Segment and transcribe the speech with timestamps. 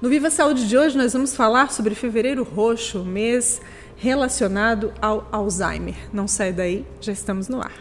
[0.00, 3.60] No Viva Saúde de hoje, nós vamos falar sobre Fevereiro Roxo, mês
[3.98, 5.94] relacionado ao Alzheimer.
[6.10, 7.74] Não sai daí, já estamos no ar.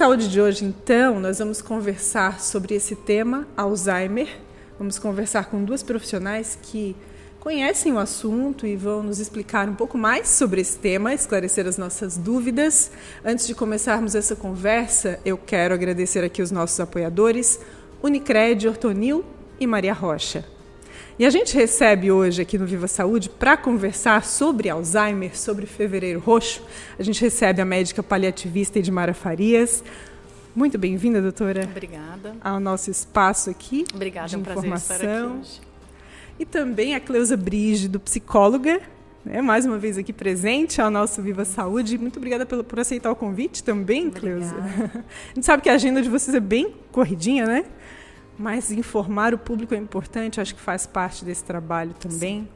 [0.00, 4.28] Saúde de hoje, então, nós vamos conversar sobre esse tema, Alzheimer.
[4.78, 6.96] Vamos conversar com duas profissionais que
[7.38, 11.76] conhecem o assunto e vão nos explicar um pouco mais sobre esse tema, esclarecer as
[11.76, 12.90] nossas dúvidas.
[13.22, 17.60] Antes de começarmos essa conversa, eu quero agradecer aqui os nossos apoiadores,
[18.02, 19.22] Unicred, Ortonil
[19.60, 20.46] e Maria Rocha.
[21.18, 26.18] E a gente recebe hoje aqui no Viva Saúde para conversar sobre Alzheimer, sobre Fevereiro
[26.18, 26.62] Roxo.
[26.98, 29.84] A gente recebe a médica paliativista Edmara Farias.
[30.54, 31.64] Muito bem-vinda, doutora.
[31.64, 32.34] Obrigada.
[32.40, 33.84] Ao nosso espaço aqui.
[33.94, 35.60] Obrigada, de é um prazer estar aqui hoje.
[36.38, 38.80] E também a Cleusa Brígido, psicóloga,
[39.22, 41.98] né, mais uma vez aqui presente ao nosso Viva Saúde.
[41.98, 44.56] Muito obrigada pelo, por aceitar o convite também, Cleusa.
[44.56, 45.04] Obrigada.
[45.30, 47.64] A gente sabe que a agenda de vocês é bem corridinha, né?
[48.40, 52.40] Mas informar o público é importante, acho que faz parte desse trabalho também.
[52.40, 52.48] Sim.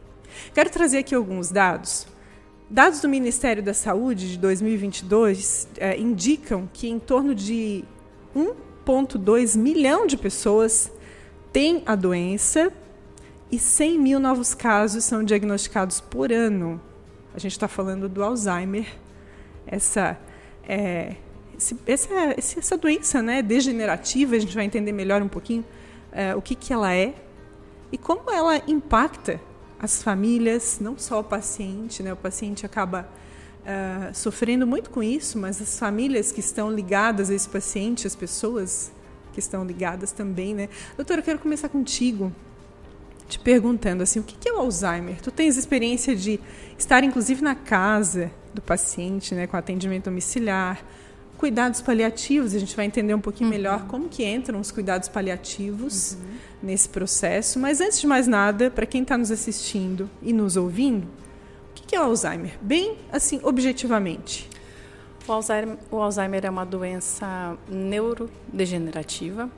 [0.54, 2.06] Quero trazer aqui alguns dados.
[2.70, 7.84] Dados do Ministério da Saúde de 2022 é, indicam que em torno de
[8.34, 10.90] 1,2 milhão de pessoas
[11.52, 12.72] têm a doença
[13.52, 16.80] e 100 mil novos casos são diagnosticados por ano.
[17.34, 18.86] A gente está falando do Alzheimer,
[19.66, 20.18] essa,
[20.66, 21.16] é,
[21.56, 25.64] esse, essa, essa doença né, degenerativa, a gente vai entender melhor um pouquinho
[26.12, 27.14] é, o que, que ela é
[27.92, 29.40] e como ela impacta
[29.78, 32.12] as famílias, não só o paciente, né?
[32.12, 33.08] O paciente acaba
[33.60, 38.16] uh, sofrendo muito com isso, mas as famílias que estão ligadas a esse paciente, as
[38.16, 38.90] pessoas
[39.32, 40.68] que estão ligadas também, né?
[40.96, 42.32] Doutora, eu quero começar contigo,
[43.28, 45.20] te perguntando assim, o que é o Alzheimer?
[45.20, 46.40] Tu tens experiência de
[46.78, 50.84] estar, inclusive, na casa do paciente, né, com atendimento domiciliar,
[51.44, 53.54] cuidados paliativos, a gente vai entender um pouquinho uhum.
[53.54, 56.38] melhor como que entram os cuidados paliativos uhum.
[56.62, 57.58] nesse processo.
[57.58, 61.94] Mas antes de mais nada, para quem está nos assistindo e nos ouvindo, o que
[61.94, 62.58] é o Alzheimer?
[62.62, 64.48] Bem assim, objetivamente.
[65.28, 69.50] O Alzheimer, o Alzheimer é uma doença neurodegenerativa,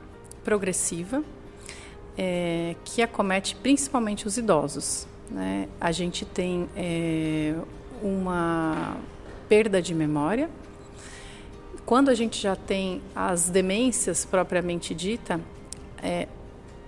[0.43, 1.23] progressiva,
[2.17, 5.07] é, que acomete principalmente os idosos.
[5.31, 5.69] Né?
[5.79, 7.55] A gente tem é,
[8.03, 8.97] uma
[9.47, 10.49] perda de memória,
[11.87, 15.39] quando a gente já tem as demências propriamente dita,
[16.03, 16.27] é,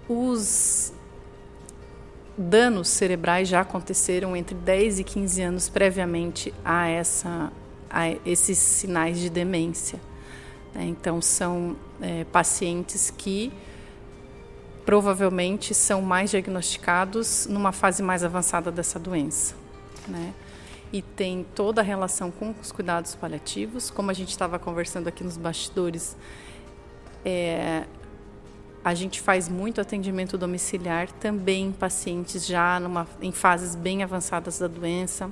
[0.10, 0.92] os
[2.38, 7.50] danos cerebrais já aconteceram entre 10 e 15 anos previamente a, essa,
[7.90, 10.02] a esses sinais de demência.
[10.76, 10.84] Né?
[10.88, 13.54] Então, são é, pacientes que
[14.86, 19.56] provavelmente são mais diagnosticados numa fase mais avançada dessa doença.
[20.10, 20.34] Né?
[20.92, 23.90] E tem toda a relação com os cuidados paliativos.
[23.90, 26.18] Como a gente estava conversando aqui nos bastidores,
[27.24, 27.86] é,
[28.84, 34.60] a gente faz muito atendimento domiciliar também em pacientes já numa, em fases bem avançadas
[34.60, 35.30] da doença,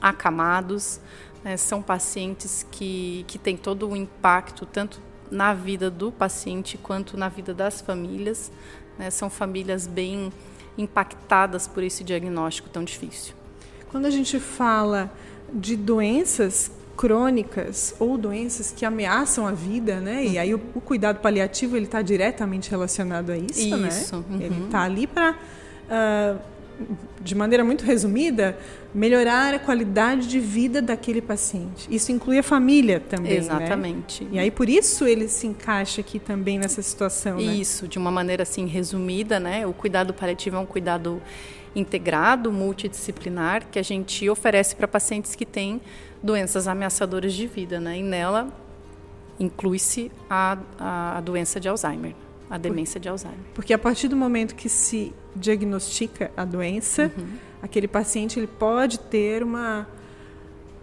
[0.00, 1.00] acamados.
[1.44, 5.00] Né, são pacientes que, que têm todo o impacto, tanto
[5.30, 8.50] na vida do paciente quanto na vida das famílias.
[8.98, 10.32] Né, são famílias bem
[10.76, 13.41] impactadas por esse diagnóstico tão difícil.
[13.92, 15.12] Quando a gente fala
[15.52, 20.24] de doenças crônicas ou doenças que ameaçam a vida, né?
[20.24, 23.88] E aí o, o cuidado paliativo ele está diretamente relacionado a isso, né?
[23.88, 24.16] isso.
[24.16, 24.24] né?
[24.30, 24.40] Uhum.
[24.40, 26.38] Ele está ali para, uh,
[27.20, 28.58] de maneira muito resumida,
[28.94, 31.88] melhorar a qualidade de vida daquele paciente.
[31.90, 33.38] Isso inclui a família também, né?
[33.38, 34.24] Exatamente.
[34.24, 34.30] Né?
[34.32, 37.42] E aí por isso ele se encaixa aqui também nessa situação, né?
[37.42, 39.66] Isso, de uma maneira assim resumida, né?
[39.66, 41.22] O cuidado paliativo é um cuidado
[41.74, 45.80] integrado, multidisciplinar, que a gente oferece para pacientes que têm
[46.22, 47.98] doenças ameaçadoras de vida, né?
[47.98, 48.48] E nela
[49.40, 52.14] inclui-se a, a, a, doença de Alzheimer,
[52.52, 53.40] a demência de Alzheimer.
[53.54, 57.24] Porque a partir do momento que se diagnostica a doença, uhum.
[57.62, 59.88] aquele paciente ele pode ter uma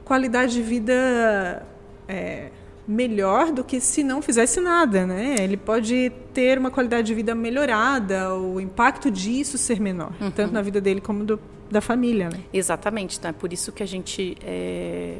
[0.03, 1.63] qualidade de vida
[2.07, 2.49] é,
[2.87, 5.35] melhor do que se não fizesse nada, né?
[5.37, 10.31] Ele pode ter uma qualidade de vida melhorada, o impacto disso ser menor, uhum.
[10.31, 11.39] tanto na vida dele como do,
[11.69, 12.39] da família, né?
[12.51, 15.19] Exatamente, então é por isso que a gente é,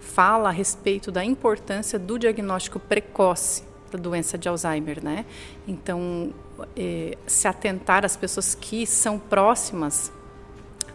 [0.00, 5.24] fala a respeito da importância do diagnóstico precoce da doença de Alzheimer, né?
[5.66, 6.32] Então,
[6.76, 10.12] é, se atentar às pessoas que são próximas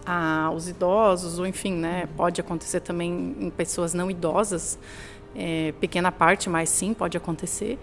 [0.05, 2.07] aos idosos, ou enfim, né?
[2.15, 4.77] Pode acontecer também em pessoas não idosas,
[5.35, 7.77] é, pequena parte, mas sim, pode acontecer.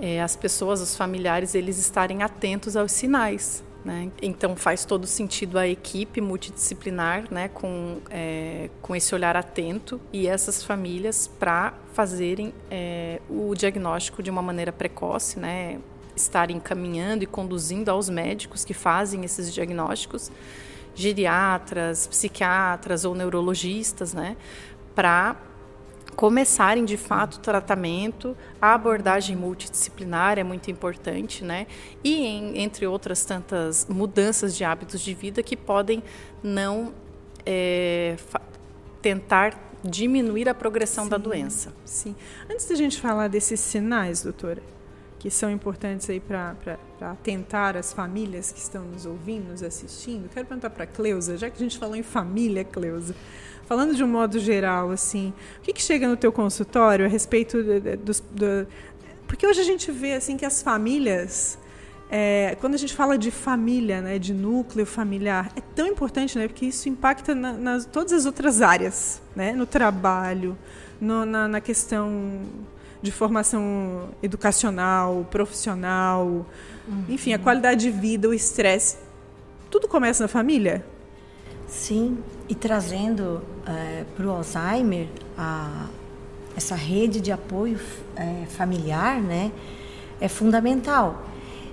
[0.00, 3.62] é, as pessoas, os familiares, eles estarem atentos aos sinais.
[3.84, 4.10] Né?
[4.20, 10.26] Então faz todo sentido a equipe multidisciplinar né, com, é, com esse olhar atento e
[10.26, 15.78] essas famílias para fazerem é, o diagnóstico de uma maneira precoce, né,
[16.14, 20.30] estarem encaminhando e conduzindo aos médicos que fazem esses diagnósticos,
[20.94, 24.36] geriatras, psiquiatras ou neurologistas, né,
[24.94, 25.36] para
[26.20, 31.66] começarem de fato o tratamento, a abordagem multidisciplinar é muito importante, né?
[32.04, 36.02] E em, entre outras tantas mudanças de hábitos de vida que podem
[36.42, 36.92] não
[37.46, 38.18] é,
[39.00, 41.72] tentar diminuir a progressão sim, da doença.
[41.86, 42.14] Sim.
[42.50, 44.62] Antes da gente falar desses sinais, doutora,
[45.18, 46.54] que são importantes aí para
[47.00, 51.48] atentar as famílias que estão nos ouvindo, nos assistindo, quero perguntar para a Cleusa, já
[51.48, 53.16] que a gente falou em família, Cleusa,
[53.70, 57.58] falando de um modo geral, assim, o que, que chega no teu consultório a respeito
[58.04, 58.20] dos...
[59.28, 61.56] Porque hoje a gente vê assim que as famílias,
[62.10, 66.48] é, quando a gente fala de família, né, de núcleo familiar, é tão importante, né,
[66.48, 70.58] porque isso impacta na, nas todas as outras áreas, né, no trabalho,
[71.00, 72.40] no, na, na questão
[73.00, 76.44] de formação educacional, profissional,
[76.88, 77.04] uhum.
[77.08, 78.96] enfim, a qualidade de vida, o estresse,
[79.70, 80.84] tudo começa na família.
[81.70, 82.18] Sim,
[82.48, 83.40] e trazendo
[83.72, 85.06] é, para o Alzheimer
[85.36, 85.86] a,
[86.56, 87.78] essa rede de apoio
[88.16, 89.52] é, familiar, né,
[90.20, 91.24] é fundamental.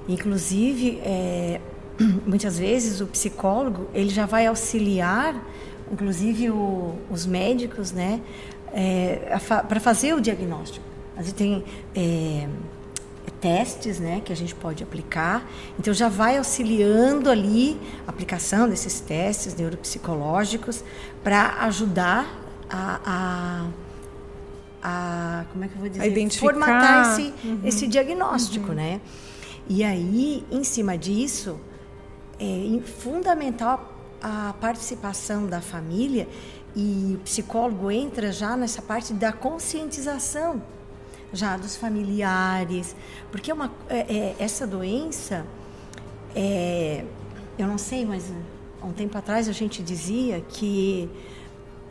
[0.07, 1.59] Inclusive, é,
[2.25, 5.35] muitas vezes o psicólogo ele já vai auxiliar,
[5.91, 8.21] inclusive o, os médicos, né,
[8.73, 10.85] é, para fazer o diagnóstico.
[11.15, 11.63] A gente tem
[13.39, 15.47] testes né, que a gente pode aplicar.
[15.79, 20.83] Então já vai auxiliando ali a aplicação desses testes neuropsicológicos
[21.23, 22.27] para ajudar
[22.69, 23.67] a, a,
[24.83, 26.01] a, como é que eu vou dizer?
[26.01, 26.51] A identificar.
[26.51, 27.59] Formatar esse, uhum.
[27.63, 28.75] esse diagnóstico, uhum.
[28.75, 29.01] né?
[29.69, 31.59] E aí, em cima disso,
[32.39, 36.27] é fundamental a participação da família
[36.75, 40.61] e o psicólogo entra já nessa parte da conscientização
[41.33, 42.95] já dos familiares,
[43.31, 45.45] porque é uma, é, é, essa doença,
[46.35, 47.03] é,
[47.57, 48.31] eu não sei, mas
[48.81, 51.09] há um tempo atrás a gente dizia que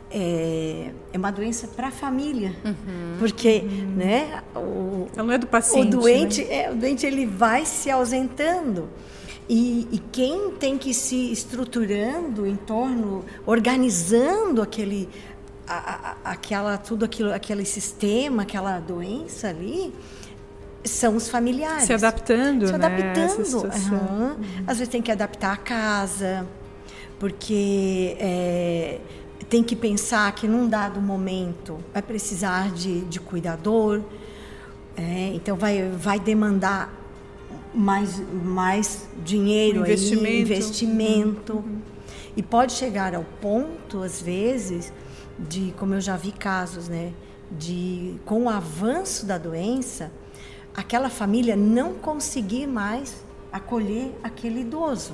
[0.09, 3.95] é, é uma doença para a família, uhum, porque, uhum.
[3.95, 5.95] né, o, não é do paciente.
[5.95, 6.63] O doente, né?
[6.63, 8.89] é, o doente ele vai se ausentando.
[9.49, 15.07] E, e, quem tem que se estruturando em torno, organizando aquele,
[15.67, 19.93] a, a, aquela tudo aquilo, aquele sistema, aquela doença ali,
[20.83, 21.83] são os familiares.
[21.83, 23.57] Se adaptando, Se né, adaptando.
[23.57, 24.27] Uhum.
[24.27, 24.35] Uhum.
[24.65, 26.47] Às vezes tem que adaptar a casa,
[27.19, 28.99] porque é,
[29.49, 34.01] tem que pensar que num dado momento vai precisar de, de cuidador,
[34.95, 36.93] é, então vai, vai demandar
[37.73, 40.25] mais, mais dinheiro, investimento.
[40.25, 41.53] Aí, investimento.
[41.53, 41.81] Uhum.
[42.35, 44.93] E pode chegar ao ponto, às vezes,
[45.37, 47.13] de como eu já vi casos, né,
[47.51, 50.11] de com o avanço da doença,
[50.75, 55.13] aquela família não conseguir mais acolher aquele idoso,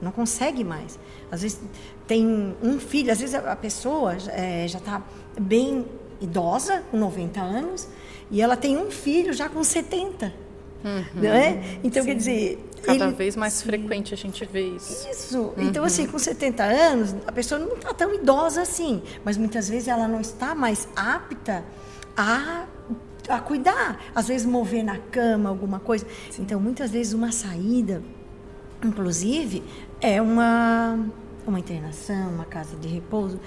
[0.00, 0.98] não consegue mais.
[1.30, 1.60] Às vezes
[2.06, 5.02] tem um filho, às vezes a pessoa é, já está
[5.38, 5.84] bem
[6.20, 7.88] idosa, com 90 anos,
[8.30, 10.32] e ela tem um filho já com 70.
[10.84, 11.78] Uhum, né?
[11.82, 12.08] Então, Sim.
[12.08, 13.14] quer dizer, Cada ele...
[13.14, 13.66] vez mais Sim.
[13.66, 15.08] frequente a gente vê isso.
[15.08, 15.38] Isso.
[15.38, 15.54] Uhum.
[15.58, 19.88] Então, assim, com 70 anos, a pessoa não está tão idosa assim, mas muitas vezes
[19.88, 21.64] ela não está mais apta
[22.16, 22.66] a,
[23.28, 24.00] a cuidar.
[24.14, 26.06] Às vezes, mover na cama alguma coisa.
[26.30, 26.42] Sim.
[26.42, 28.02] Então, muitas vezes, uma saída,
[28.82, 29.62] inclusive,
[30.00, 30.98] é uma
[31.46, 33.38] uma internação, uma casa de repouso.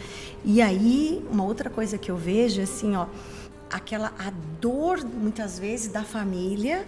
[0.45, 3.07] E aí, uma outra coisa que eu vejo, assim, ó,
[3.69, 4.31] aquela a
[4.61, 6.85] dor, muitas vezes, da família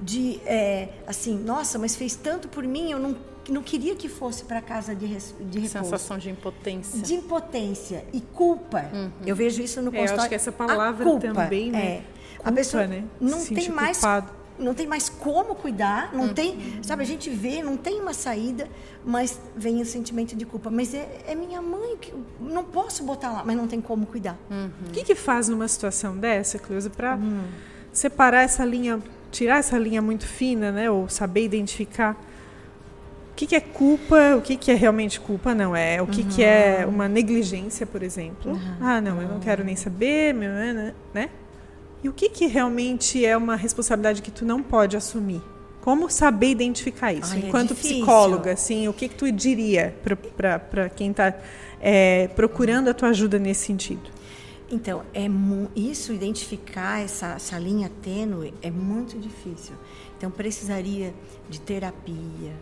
[0.00, 3.16] de é, assim, nossa, mas fez tanto por mim, eu não,
[3.48, 5.68] não queria que fosse para casa de, de repouso.
[5.68, 7.00] Sensação de impotência.
[7.00, 8.90] De impotência e culpa.
[8.92, 9.10] Uhum.
[9.26, 10.10] Eu vejo isso no consultório.
[10.10, 11.86] É, eu acho que essa palavra culpa, também, né?
[11.86, 12.02] É,
[12.36, 13.04] culpa, a pessoa né?
[13.20, 14.30] não Se tem mais culpado.
[14.58, 16.34] não tem mais como cuidar, não uhum.
[16.34, 18.68] tem, sabe, a gente vê, não tem uma saída,
[19.04, 20.68] mas vem o sentimento de culpa.
[20.70, 24.36] Mas é, é minha mãe que não posso botar lá, mas não tem como cuidar.
[24.50, 24.70] Uhum.
[24.88, 27.44] O que, que faz numa situação dessa, Cleusa, para uhum.
[27.92, 30.90] separar essa linha tirar essa linha muito fina, né?
[30.90, 32.12] Ou saber identificar
[33.32, 36.00] o que, que é culpa, o que, que é realmente culpa, não é?
[36.00, 36.28] O que, uhum.
[36.28, 38.52] que é uma negligência, por exemplo.
[38.52, 38.76] Uhum.
[38.80, 41.30] Ah, não, eu não quero nem saber, né, né, né?
[42.02, 45.42] E o que, que realmente é uma responsabilidade que tu não pode assumir?
[45.82, 47.32] Como saber identificar isso?
[47.32, 49.94] Ai, é Enquanto é psicóloga, assim, o que, que tu diria
[50.36, 51.34] para quem está
[51.80, 54.15] é, procurando a tua ajuda nesse sentido?
[54.68, 55.26] Então, é
[55.76, 59.74] isso, identificar essa, essa linha tênue é muito difícil.
[60.16, 61.14] Então, precisaria
[61.48, 62.52] de terapia,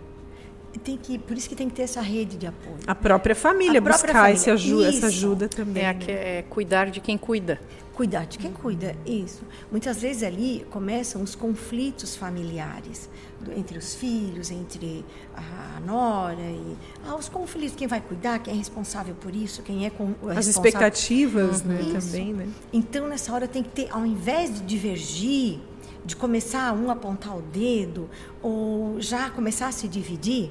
[0.79, 2.79] tem que, por isso que tem que ter essa rede de apoio.
[2.87, 4.35] A própria família a buscar própria família.
[4.35, 5.83] Esse ajuda, essa ajuda também.
[5.83, 6.05] É, né?
[6.09, 7.61] é, cuidar de quem cuida.
[7.95, 9.43] Cuidar de quem cuida, isso.
[9.71, 13.09] Muitas vezes ali começam os conflitos familiares
[13.57, 15.05] entre os filhos, entre
[15.37, 16.77] a nora e
[17.07, 20.47] ah, os conflitos, quem vai cuidar, quem é responsável por isso, quem é com as
[20.47, 22.49] expectativas, né, também, né?
[22.73, 25.61] Então nessa hora tem que ter, ao invés de divergir,
[26.05, 28.11] de começar um a apontar o dedo
[28.43, 30.51] ou já começar a se dividir,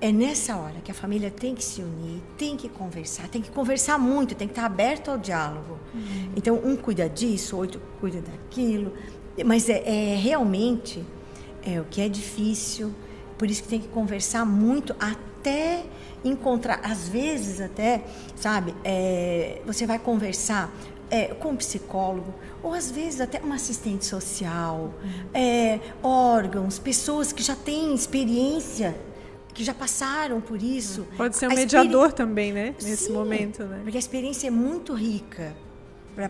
[0.00, 3.50] é nessa hora que a família tem que se unir, tem que conversar, tem que
[3.50, 5.78] conversar muito, tem que estar aberto ao diálogo.
[5.94, 6.32] Uhum.
[6.36, 8.92] Então, um cuida disso, outro cuida daquilo.
[9.44, 11.02] Mas é, é, realmente
[11.64, 12.94] é o que é difícil,
[13.38, 15.84] por isso que tem que conversar muito até
[16.24, 20.72] encontrar, às vezes até, sabe, é, você vai conversar
[21.10, 25.10] é, com um psicólogo, ou às vezes até uma assistente social, uhum.
[25.32, 28.94] é, órgãos, pessoas que já têm experiência
[29.56, 31.06] que já passaram por isso.
[31.16, 32.74] Pode ser um mediador também, né?
[32.74, 33.80] Nesse Sim, momento, né?
[33.82, 35.56] Porque a experiência é muito rica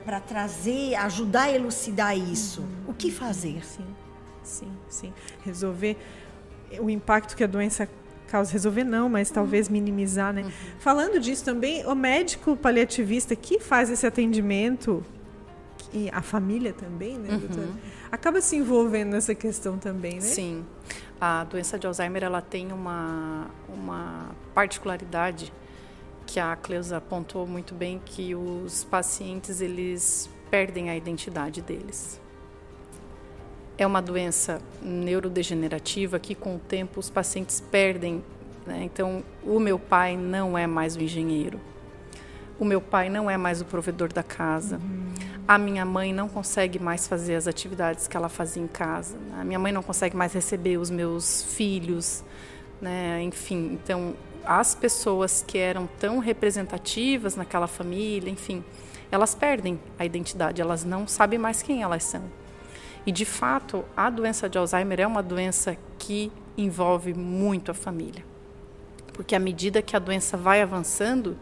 [0.04, 2.60] para trazer, ajudar a elucidar isso.
[2.60, 2.90] Uhum.
[2.90, 3.64] O que fazer?
[3.66, 3.86] Sim,
[4.44, 5.12] sim, sim.
[5.44, 5.96] Resolver
[6.78, 7.88] o impacto que a doença
[8.28, 8.52] causa.
[8.52, 10.42] Resolver não, mas talvez minimizar, né?
[10.42, 10.50] Uhum.
[10.78, 15.04] Falando disso também, o médico paliativista que faz esse atendimento
[15.92, 17.66] e a família também, né, doutora?
[17.66, 17.76] Uhum.
[18.10, 20.20] Acaba se envolvendo nessa questão também, né?
[20.20, 20.64] Sim.
[21.20, 25.52] A doença de Alzheimer ela tem uma, uma particularidade
[26.26, 32.20] que a Cleusa apontou muito bem que os pacientes eles perdem a identidade deles.
[33.78, 38.24] É uma doença neurodegenerativa que com o tempo os pacientes perdem.
[38.66, 38.82] Né?
[38.82, 41.60] Então, o meu pai não é mais o engenheiro.
[42.58, 44.76] O meu pai não é mais o provedor da casa.
[44.76, 49.16] Uhum a minha mãe não consegue mais fazer as atividades que ela fazia em casa.
[49.16, 49.38] Né?
[49.40, 52.24] A minha mãe não consegue mais receber os meus filhos,
[52.80, 53.22] né?
[53.22, 58.64] Enfim, então as pessoas que eram tão representativas naquela família, enfim,
[59.10, 62.22] elas perdem a identidade, elas não sabem mais quem elas são.
[63.04, 68.24] E de fato, a doença de Alzheimer é uma doença que envolve muito a família.
[69.12, 71.36] Porque à medida que a doença vai avançando,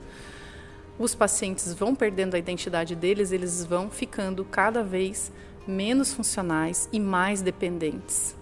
[0.98, 5.32] os pacientes vão perdendo a identidade deles, eles vão ficando cada vez
[5.66, 8.36] menos funcionais e mais dependentes.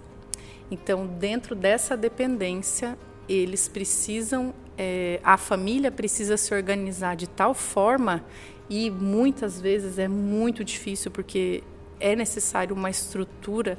[0.70, 8.24] Então, dentro dessa dependência, eles precisam, é, a família precisa se organizar de tal forma
[8.68, 11.62] e muitas vezes é muito difícil porque
[12.00, 13.78] é necessário uma estrutura,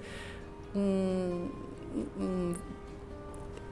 [0.75, 1.49] um,
[2.17, 2.53] um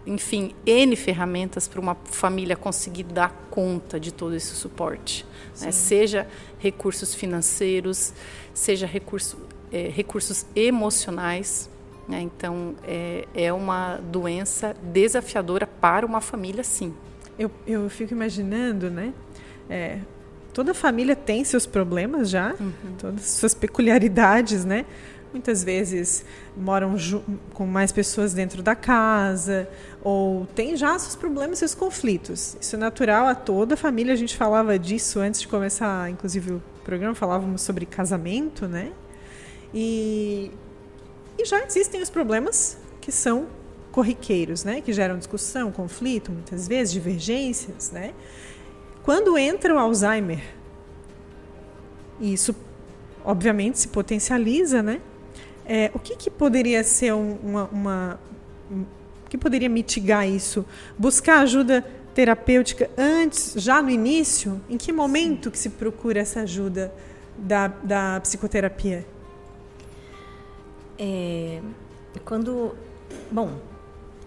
[0.05, 5.25] enfim, N ferramentas para uma família conseguir dar conta de todo esse suporte.
[5.59, 5.71] Né?
[5.71, 6.27] Seja
[6.59, 8.13] recursos financeiros,
[8.53, 9.37] seja recurso,
[9.71, 11.69] é, recursos emocionais.
[12.07, 12.21] Né?
[12.21, 16.93] Então, é, é uma doença desafiadora para uma família, sim.
[17.37, 19.13] Eu, eu fico imaginando, né?
[19.69, 19.99] É,
[20.53, 22.73] toda família tem seus problemas já, uhum.
[22.99, 24.85] todas suas peculiaridades, né?
[25.31, 26.25] Muitas vezes
[26.57, 26.95] moram
[27.53, 29.67] com mais pessoas dentro da casa,
[30.03, 32.57] ou tem já seus problemas, seus conflitos.
[32.59, 34.13] Isso é natural a toda a família.
[34.13, 38.91] A gente falava disso antes de começar, inclusive, o programa, falávamos sobre casamento, né?
[39.73, 40.51] E,
[41.39, 43.47] e já existem os problemas que são
[43.91, 44.81] corriqueiros, né?
[44.81, 48.13] Que geram discussão, conflito, muitas vezes, divergências, né?
[49.03, 50.43] Quando entra o Alzheimer,
[52.19, 52.55] isso
[53.23, 55.01] obviamente se potencializa, né?
[55.73, 58.19] É, o que, que, poderia ser uma, uma
[58.69, 58.81] um,
[59.25, 60.65] o que poderia mitigar isso?
[60.97, 61.81] Buscar ajuda
[62.13, 64.61] terapêutica antes, já no início?
[64.69, 65.51] Em que momento Sim.
[65.51, 66.93] que se procura essa ajuda
[67.37, 69.07] da, da psicoterapia?
[70.99, 71.61] É,
[72.25, 72.75] quando,
[73.31, 73.57] bom,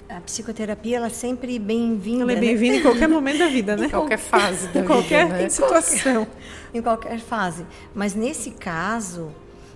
[0.08, 2.22] a psicoterapia ela é sempre bem-vinda.
[2.22, 2.78] Ela é bem-vinda né?
[2.78, 3.84] em qualquer momento da vida, né?
[3.84, 5.48] Em qualquer fase da em qualquer vida, né?
[5.50, 6.26] situação.
[6.72, 7.66] Em qualquer fase.
[7.94, 9.30] Mas nesse caso,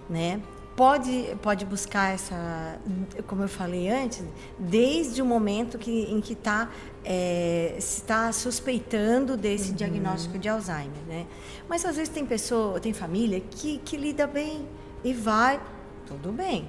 [0.09, 0.41] né,
[0.79, 2.79] pode, pode buscar essa,
[3.27, 4.23] como eu falei antes,
[4.57, 6.71] desde o momento que, em que tá,
[7.05, 9.77] é, se está suspeitando desse uhum.
[9.77, 11.27] diagnóstico de Alzheimer, né?
[11.69, 14.69] Mas às vezes tem pessoa, tem família que, que lida bem
[15.03, 15.61] e vai,
[16.07, 16.63] tudo bem.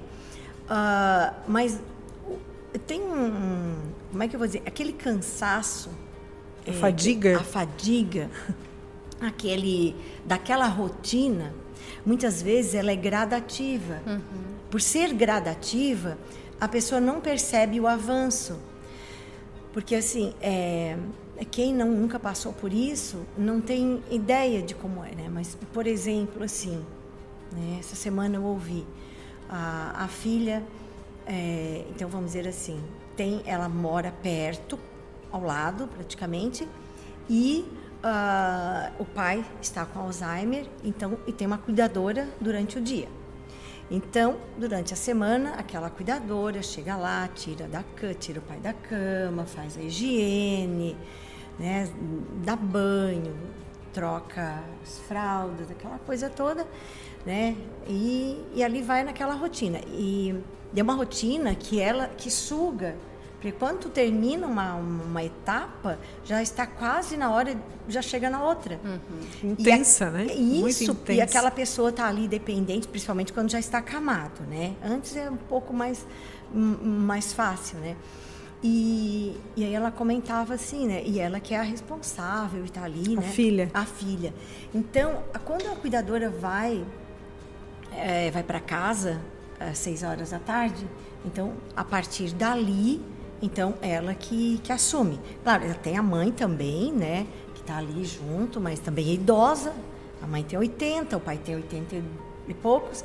[0.64, 1.80] Uh, mas
[2.88, 3.76] tem um,
[4.10, 5.88] como é que eu vou dizer, aquele cansaço,
[6.66, 8.28] a é, fadiga, a fadiga,
[9.22, 9.94] aquele
[10.26, 11.59] daquela rotina
[12.04, 14.00] muitas vezes ela é gradativa.
[14.06, 14.20] Uhum.
[14.70, 16.18] Por ser gradativa,
[16.60, 18.58] a pessoa não percebe o avanço.
[19.72, 20.96] Porque, assim, é,
[21.50, 25.28] quem não, nunca passou por isso não tem ideia de como é, né?
[25.30, 26.84] Mas, por exemplo, assim,
[27.52, 28.84] né, essa semana eu ouvi
[29.48, 30.62] a, a filha,
[31.26, 32.82] é, então vamos dizer assim,
[33.16, 34.78] tem, ela mora perto,
[35.30, 36.68] ao lado praticamente,
[37.28, 37.64] e
[38.04, 43.08] uh, o pai está com Alzheimer, então e tem uma cuidadora durante o dia.
[43.90, 47.82] Então, durante a semana, aquela cuidadora chega lá, tira da
[48.18, 50.96] tira o pai da cama, faz a higiene,
[51.58, 51.88] né,
[52.44, 53.34] dá banho,
[53.92, 56.66] troca as fraldas, aquela coisa toda,
[57.26, 57.56] né?
[57.88, 59.80] E, e ali vai naquela rotina.
[59.88, 60.40] E
[60.74, 62.94] é uma rotina que ela que suga
[63.40, 67.56] porque quando tu termina uma, uma etapa, já está quase na hora,
[67.88, 68.78] já chega na outra.
[68.84, 69.52] Uhum.
[69.52, 70.26] Intensa, a, né?
[70.26, 71.12] Isso, intensa.
[71.14, 74.74] e aquela pessoa está ali dependente, principalmente quando já está acamado, né?
[74.84, 76.06] Antes é um pouco mais,
[76.52, 77.96] mais fácil, né?
[78.62, 81.02] E, e aí ela comentava assim, né?
[81.06, 83.26] E ela que é a responsável e está ali, a né?
[83.26, 83.70] A filha.
[83.72, 84.34] A filha.
[84.74, 86.84] Então, quando a cuidadora vai,
[87.90, 89.18] é, vai para casa
[89.58, 90.86] às seis horas da tarde,
[91.24, 93.00] então, a partir dali
[93.42, 95.18] então, ela que, que assume.
[95.42, 97.26] Claro, ela tem a mãe também, né?
[97.54, 99.72] Que está ali junto, mas também é idosa.
[100.22, 101.96] A mãe tem 80, o pai tem 80
[102.48, 103.04] e poucos.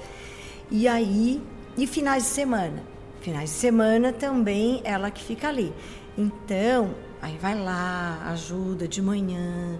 [0.69, 1.41] E aí,
[1.77, 2.83] e finais de semana?
[3.21, 5.73] Finais de semana também ela que fica ali.
[6.17, 9.79] Então, aí vai lá, ajuda de manhã,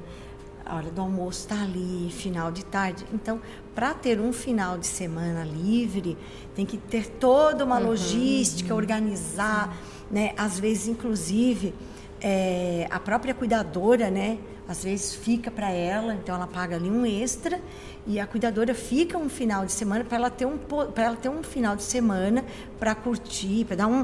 [0.65, 3.05] a hora do almoço está ali, final de tarde.
[3.13, 3.39] Então,
[3.74, 6.17] para ter um final de semana livre,
[6.55, 8.79] tem que ter toda uma uhum, logística, uhum.
[8.79, 9.77] organizar
[10.10, 10.34] né?
[10.38, 11.74] Às vezes, inclusive,
[12.22, 14.38] é, a própria cuidadora, né?
[14.67, 17.62] Às vezes fica para ela, então ela paga ali um extra
[18.07, 21.29] e a cuidadora fica um final de semana para ela ter um para ela ter
[21.29, 22.43] um final de semana
[22.79, 24.03] para curtir, para dar um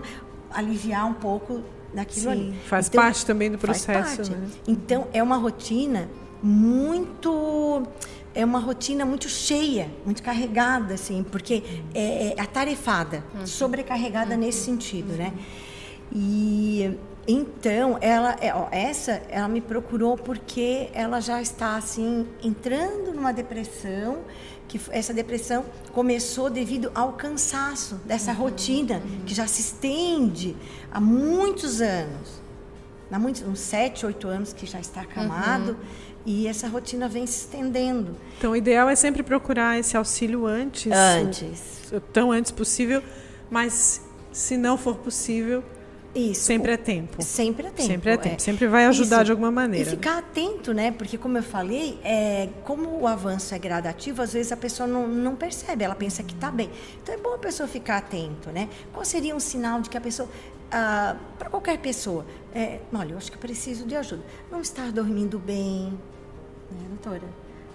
[0.54, 2.54] aliviar um pouco daquilo Sim, ali.
[2.68, 4.32] Faz então, parte também do processo.
[4.32, 4.48] Né?
[4.68, 6.08] Então é uma rotina
[6.42, 7.84] muito
[8.34, 13.46] é uma rotina muito cheia, muito carregada, assim, porque é, é atarefada, uhum.
[13.46, 14.40] sobrecarregada uhum.
[14.40, 15.34] nesse sentido, né?
[16.14, 23.14] E então ela, é, ó, essa, ela me procurou porque ela já está assim entrando
[23.14, 24.20] numa depressão
[24.68, 29.22] que essa depressão começou devido ao cansaço dessa uhum, rotina uhum.
[29.26, 30.56] que já se estende
[30.92, 32.42] há muitos anos,
[33.12, 35.78] há muitos, uns sete, oito anos que já está acamado.
[36.26, 38.16] E essa rotina vem se estendendo.
[38.38, 40.92] Então, o ideal é sempre procurar esse auxílio antes.
[40.92, 41.92] Antes.
[41.92, 43.02] O, tão antes possível.
[43.50, 45.64] Mas, se não for possível,
[46.14, 46.42] isso.
[46.42, 47.22] Sempre é tempo.
[47.22, 47.88] Sempre é tempo.
[47.88, 48.36] Sempre é tempo.
[48.36, 48.40] É.
[48.40, 49.26] Sempre vai ajudar Isso.
[49.26, 49.88] de alguma maneira.
[49.88, 50.92] E ficar atento, né?
[50.92, 55.08] Porque, como eu falei, é, como o avanço é gradativo, às vezes a pessoa não,
[55.08, 56.70] não percebe, ela pensa que está bem.
[57.02, 58.68] Então, é bom a pessoa ficar atento, né?
[58.92, 60.28] Qual seria um sinal de que a pessoa...
[60.70, 64.24] Ah, Para qualquer pessoa, é, olha, eu acho que preciso de ajuda.
[64.52, 65.98] Não estar dormindo bem,
[66.72, 67.28] né, doutora?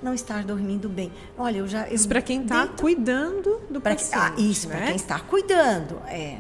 [0.03, 1.11] Não estar dormindo bem.
[1.39, 1.87] Olha, eu já...
[1.89, 4.77] Eu isso para quem está cuidando do pra, paciente, ah, Isso, né?
[4.77, 6.39] para quem está cuidando, é...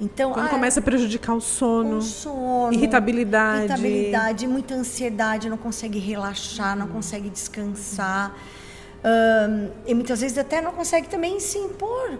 [0.00, 3.66] Então, Quando ah, começa a prejudicar o sono, o sono, irritabilidade.
[3.66, 8.34] Irritabilidade, muita ansiedade, não consegue relaxar, não consegue descansar.
[9.04, 12.18] Um, e muitas vezes até não consegue também se impor,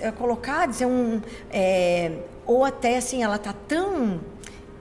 [0.00, 1.22] é, colocar, dizer um.
[1.50, 2.12] É,
[2.44, 4.20] ou até assim, ela está tão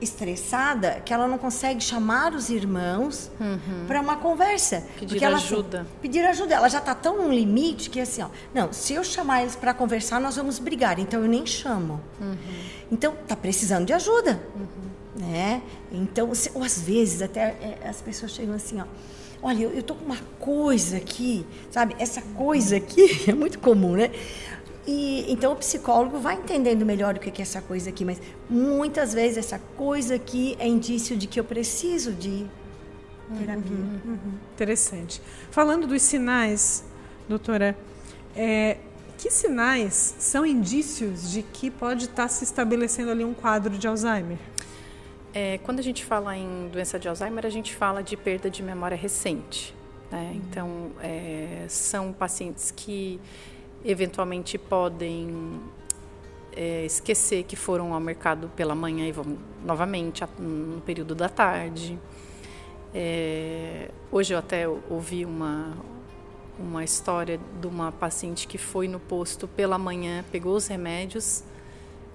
[0.04, 3.86] estressada que ela não consegue chamar os irmãos uhum.
[3.88, 4.84] para uma conversa.
[5.00, 5.78] Pedir ajuda.
[5.78, 6.56] Ela, pedir ajuda.
[6.56, 9.74] Ela já está tão no limite que assim, ó, não, se eu chamar eles para
[9.74, 11.00] conversar, nós vamos brigar.
[11.00, 12.02] Então eu nem chamo.
[12.20, 12.36] Uhum.
[12.92, 15.28] Então tá precisando de ajuda, uhum.
[15.28, 15.62] né?
[15.92, 18.86] Então, se, ou às vezes até é, as pessoas chegam assim, ó.
[19.46, 21.96] Olha, eu, eu tô com uma coisa aqui, sabe?
[22.00, 24.10] Essa coisa aqui é muito comum, né?
[24.86, 29.14] E então o psicólogo vai entendendo melhor o que é essa coisa aqui, mas muitas
[29.14, 32.46] vezes essa coisa aqui é indício de que eu preciso de
[33.38, 33.72] terapia.
[33.72, 34.34] Uhum, uhum.
[34.54, 35.22] Interessante.
[35.52, 36.84] Falando dos sinais,
[37.30, 37.78] doutora,
[38.36, 38.78] é,
[39.18, 44.38] que sinais são indícios de que pode estar se estabelecendo ali um quadro de Alzheimer?
[45.34, 48.62] É, quando a gente fala em doença de Alzheimer, a gente fala de perda de
[48.62, 49.74] memória recente.
[50.12, 50.30] Né?
[50.30, 50.36] Uhum.
[50.36, 53.20] Então, é, são pacientes que
[53.84, 55.60] eventualmente podem
[56.56, 62.00] é, esquecer que foram ao mercado pela manhã e vão novamente no período da tarde.
[62.94, 65.76] É, hoje eu até ouvi uma,
[66.60, 71.44] uma história de uma paciente que foi no posto pela manhã, pegou os remédios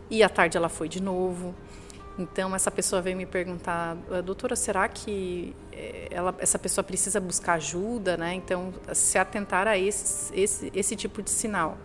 [0.09, 1.54] e à tarde ela foi de novo.
[2.18, 7.20] Então essa pessoa veio me perguntar, ah, doutora, será que eh, ela, essa pessoa precisa
[7.20, 8.35] buscar ajuda, né?
[8.35, 11.78] Então se atentar a esse, esse, esse tipo de sinal.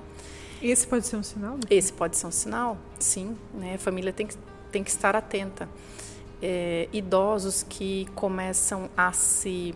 [0.61, 1.57] Esse pode ser um sinal?
[1.69, 3.37] Esse pode ser um sinal, sim.
[3.53, 3.75] Né?
[3.75, 4.35] A família tem que,
[4.71, 5.69] tem que estar atenta.
[6.43, 9.73] é, idosos que começam a se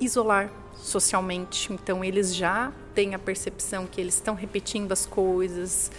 [0.00, 5.90] isolar socialmente, então eles já têm a percepção que eles estão repetindo as coisas,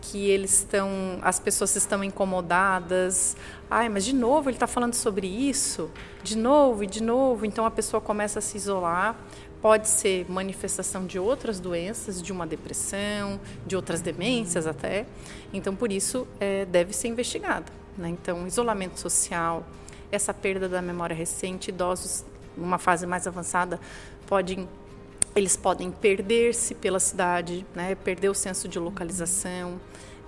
[0.00, 3.36] que eles estão, as pessoas estão incomodadas.
[3.70, 5.90] Ai, mas de novo ele está falando sobre isso,
[6.22, 7.44] de novo e de novo.
[7.44, 9.16] Então a pessoa começa a se isolar.
[9.60, 15.04] Pode ser manifestação de outras doenças, de uma depressão, de outras demências até.
[15.52, 17.66] Então por isso é, deve ser investigada.
[17.96, 18.08] Né?
[18.08, 19.66] Então isolamento social,
[20.12, 22.24] essa perda da memória recente, idosos
[22.56, 23.80] numa fase mais avançada
[24.26, 24.68] podem
[25.34, 27.94] eles podem perder-se pela cidade, né?
[27.94, 29.80] perder o senso de localização,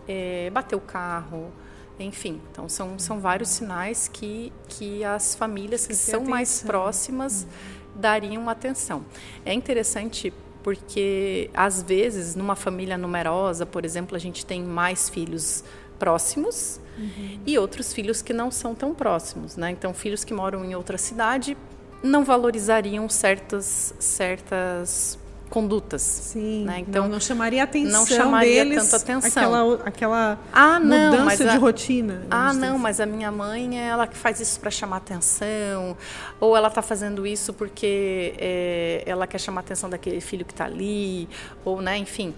[0.06, 1.50] é, bater o carro,
[1.98, 2.40] enfim.
[2.50, 6.30] Então, são, são vários sinais que, que as famílias que são atenção.
[6.30, 7.46] mais próximas
[7.94, 9.04] dariam atenção.
[9.44, 10.32] É interessante
[10.62, 15.64] porque, às vezes, numa família numerosa, por exemplo, a gente tem mais filhos
[15.98, 17.40] próximos uhum.
[17.46, 19.56] e outros filhos que não são tão próximos.
[19.56, 19.70] Né?
[19.70, 21.56] Então, filhos que moram em outra cidade
[22.02, 25.18] não valorizariam certas, certas
[25.50, 26.00] condutas.
[26.00, 26.64] Sim.
[26.64, 26.78] Né?
[26.86, 29.42] Então não, não, chamaria atenção não chamaria deles tanto atenção.
[29.42, 32.22] Aquela, aquela ah, não, mudança a, de rotina.
[32.30, 35.96] Ah, não, mas a minha mãe é ela que faz isso para chamar atenção,
[36.38, 40.64] ou ela está fazendo isso porque é, ela quer chamar atenção daquele filho que está
[40.64, 41.28] ali,
[41.64, 42.32] ou né, enfim.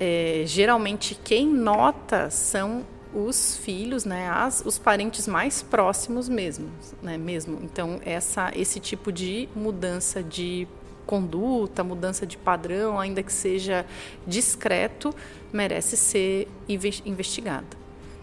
[0.00, 6.68] É, geralmente quem nota são os filhos, né, as, os parentes mais próximos mesmo,
[7.02, 7.58] né, mesmo.
[7.62, 10.66] Então essa, esse tipo de mudança de
[11.06, 13.84] conduta, mudança de padrão, ainda que seja
[14.26, 15.14] discreto,
[15.52, 17.66] merece ser investigada.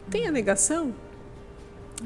[0.10, 0.94] Tem a negação?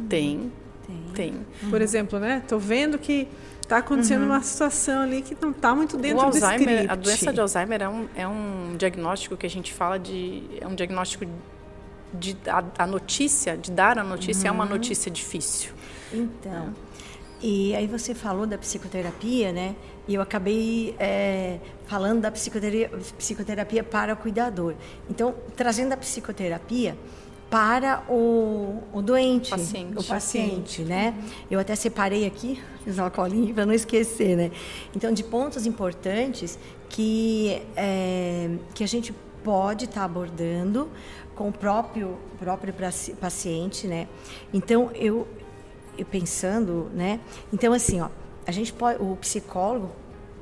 [0.10, 0.52] Tem,
[0.86, 1.04] tem.
[1.14, 1.70] tem.
[1.70, 2.40] Por exemplo, né?
[2.44, 3.28] Estou vendo que
[3.62, 4.30] está acontecendo uhum.
[4.30, 6.92] uma situação ali que não está muito dentro o Alzheimer, do script.
[6.92, 10.44] A doença de Alzheimer é um, é um diagnóstico que a gente fala de...
[10.60, 11.26] É um diagnóstico
[12.14, 14.56] de a, a notícia, de dar a notícia, uhum.
[14.56, 14.72] é uma uhum.
[14.72, 15.72] notícia difícil.
[16.12, 16.74] Então,
[17.42, 19.76] e aí você falou da psicoterapia, né?
[20.08, 24.76] E eu acabei é, falando da psicoterapia, psicoterapia para o cuidador.
[25.10, 26.98] Então, trazendo a psicoterapia
[27.50, 30.00] para o, o doente, paciente.
[30.00, 31.14] o paciente, né?
[31.52, 34.52] Eu até separei aqui, fiz uma colinha para não esquecer, né?
[34.96, 40.90] Então, de pontos importantes que, é, que a gente pode estar tá abordando
[41.36, 42.74] com o próprio próprio
[43.20, 44.08] paciente, né?
[44.54, 45.28] Então eu,
[45.98, 47.20] eu pensando, né?
[47.52, 48.10] Então assim, ó,
[48.46, 49.92] a gente pode, o psicólogo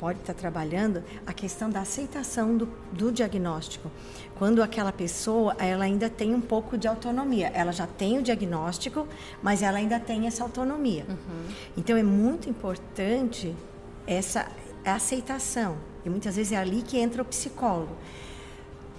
[0.01, 3.91] pode estar trabalhando a questão da aceitação do, do diagnóstico.
[4.35, 9.07] Quando aquela pessoa ela ainda tem um pouco de autonomia, ela já tem o diagnóstico,
[9.43, 11.05] mas ela ainda tem essa autonomia.
[11.07, 11.45] Uhum.
[11.77, 13.55] Então é muito importante
[14.07, 14.47] essa
[14.83, 15.77] aceitação.
[16.03, 17.95] E muitas vezes é ali que entra o psicólogo.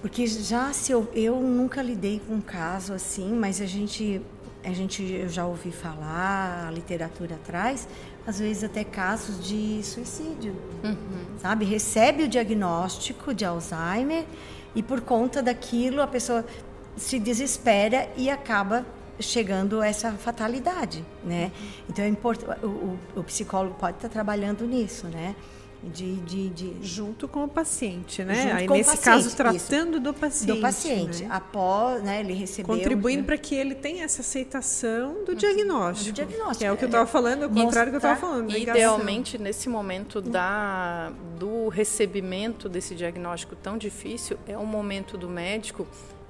[0.02, 4.20] Porque já se eu, eu nunca lidei com um caso assim, mas a gente
[4.64, 7.88] a gente eu já ouvi falar, a literatura traz,
[8.26, 11.38] às vezes até casos de suicídio, uhum.
[11.38, 11.64] sabe?
[11.64, 14.24] Recebe o diagnóstico de Alzheimer
[14.74, 16.44] e por conta daquilo a pessoa
[16.96, 18.84] se desespera e acaba
[19.18, 21.50] chegando a essa fatalidade, né?
[21.54, 21.68] Uhum.
[21.90, 25.34] Então é importante, o, o, o psicólogo pode estar trabalhando nisso, né?
[25.82, 28.42] De, de, de, Junto com o paciente, né?
[28.42, 30.00] Junto Aí, nesse paciente, caso, tratando isso.
[30.00, 30.54] do paciente.
[30.54, 31.22] Do paciente.
[31.24, 31.28] Né?
[31.30, 32.76] Após, né, ele recebeu...
[32.76, 33.26] Contribuindo né?
[33.26, 36.12] para que ele tenha essa aceitação do diagnóstico.
[36.12, 36.58] Do diagnóstico.
[36.58, 38.56] Que é o que eu estava falando, o contrário do que eu estava falando.
[38.56, 45.86] Idealmente, nesse momento da, do recebimento desse diagnóstico tão difícil, é o momento do médico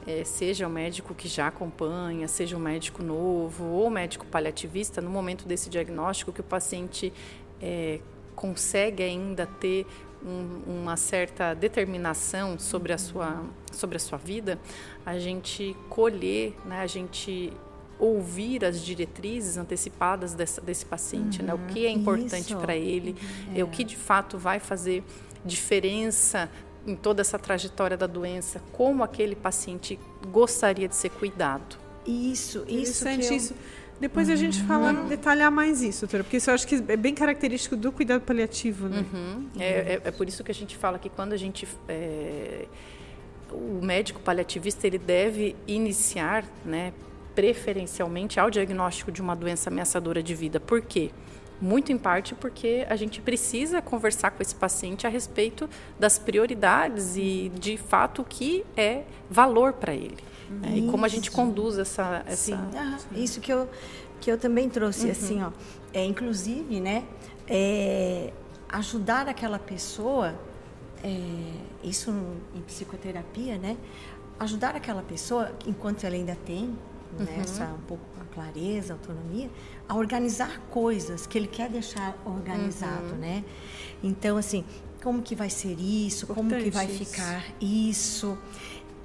[0.07, 5.01] é, seja o médico que já acompanha, seja o médico novo ou o médico paliativista,
[5.01, 7.13] no momento desse diagnóstico, que o paciente
[7.61, 8.01] é,
[8.35, 9.87] consegue ainda ter
[10.25, 13.43] um, uma certa determinação sobre a sua
[13.73, 14.59] sobre a sua vida,
[15.05, 17.53] a gente colher, né, a gente
[17.99, 21.55] ouvir as diretrizes antecipadas dessa, desse paciente, uhum, né?
[21.55, 21.67] o uhum.
[21.69, 23.17] que é importante para ele,
[23.55, 23.61] é.
[23.61, 25.05] é o que de fato vai fazer
[25.45, 26.51] diferença
[26.87, 31.77] em toda essa trajetória da doença, como aquele paciente gostaria de ser cuidado.
[32.05, 33.37] Isso, isso, que eu...
[33.37, 33.55] isso.
[34.03, 35.07] Depois a gente fala, uhum.
[35.07, 38.89] detalhar mais isso, doutora, porque isso eu acho que é bem característico do cuidado paliativo,
[38.89, 39.05] né?
[39.13, 39.47] Uhum.
[39.57, 41.69] É, é, é, por isso que a gente fala que quando a gente...
[41.89, 42.67] É,
[43.53, 46.93] o médico paliativista, ele deve iniciar, né,
[47.33, 50.59] preferencialmente ao diagnóstico de uma doença ameaçadora de vida.
[50.59, 51.13] Por quê?
[51.61, 57.15] Muito em parte porque a gente precisa conversar com esse paciente a respeito das prioridades
[57.17, 60.32] e, de fato, o que é valor para ele.
[60.61, 60.79] Né?
[60.79, 62.23] E como a gente conduz essa...
[62.27, 62.37] essa...
[62.37, 62.59] Sim.
[62.77, 63.69] Ah, isso que eu,
[64.21, 65.13] que eu também trouxe, uhum.
[65.13, 65.51] assim, ó.
[65.93, 67.05] É, inclusive, né,
[67.47, 68.33] é,
[68.69, 70.35] ajudar aquela pessoa,
[71.03, 71.19] é,
[71.83, 72.11] isso
[72.55, 73.77] em psicoterapia, né,
[74.39, 76.65] ajudar aquela pessoa, enquanto ela ainda tem
[77.19, 77.25] uhum.
[77.25, 79.51] nessa um pouco a clareza, a autonomia,
[79.89, 83.19] a organizar coisas que ele quer deixar organizado, uhum.
[83.19, 83.45] né?
[84.03, 84.65] Então, assim,
[85.03, 86.25] como que vai ser isso?
[86.25, 87.05] Importante como que vai isso.
[87.05, 88.39] ficar isso?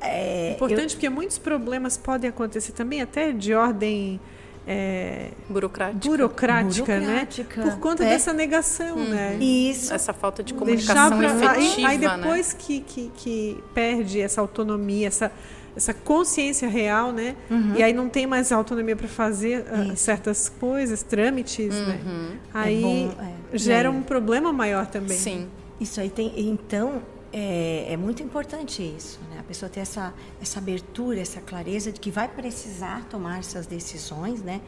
[0.01, 0.89] É, Importante eu...
[0.89, 4.19] porque muitos problemas podem acontecer também até de ordem
[4.67, 7.27] é, burocrática, burocrática, né?
[7.55, 8.09] Por conta é.
[8.09, 9.37] dessa negação, hum, né?
[9.39, 9.93] Isso.
[9.93, 12.17] Essa falta de comunicação pra, efetiva, aí, aí né?
[12.17, 12.59] depois né?
[12.59, 15.31] que, que, que, perde essa autonomia, essa,
[15.73, 17.37] essa consciência real, né?
[17.49, 17.75] Uhum.
[17.77, 22.01] E aí não tem mais autonomia para fazer uh, certas coisas, trâmites, né?
[22.05, 22.29] uhum.
[22.31, 22.37] né?
[22.53, 23.15] Aí é bom,
[23.53, 23.57] é.
[23.57, 25.17] gera um problema maior também.
[25.17, 25.47] Sim.
[25.79, 26.33] Isso aí tem.
[26.35, 27.01] Então,
[27.31, 29.39] é, é, muito importante isso, né?
[29.39, 34.41] A pessoa ter essa, essa abertura, essa clareza de que vai precisar tomar essas decisões,
[34.41, 34.61] né?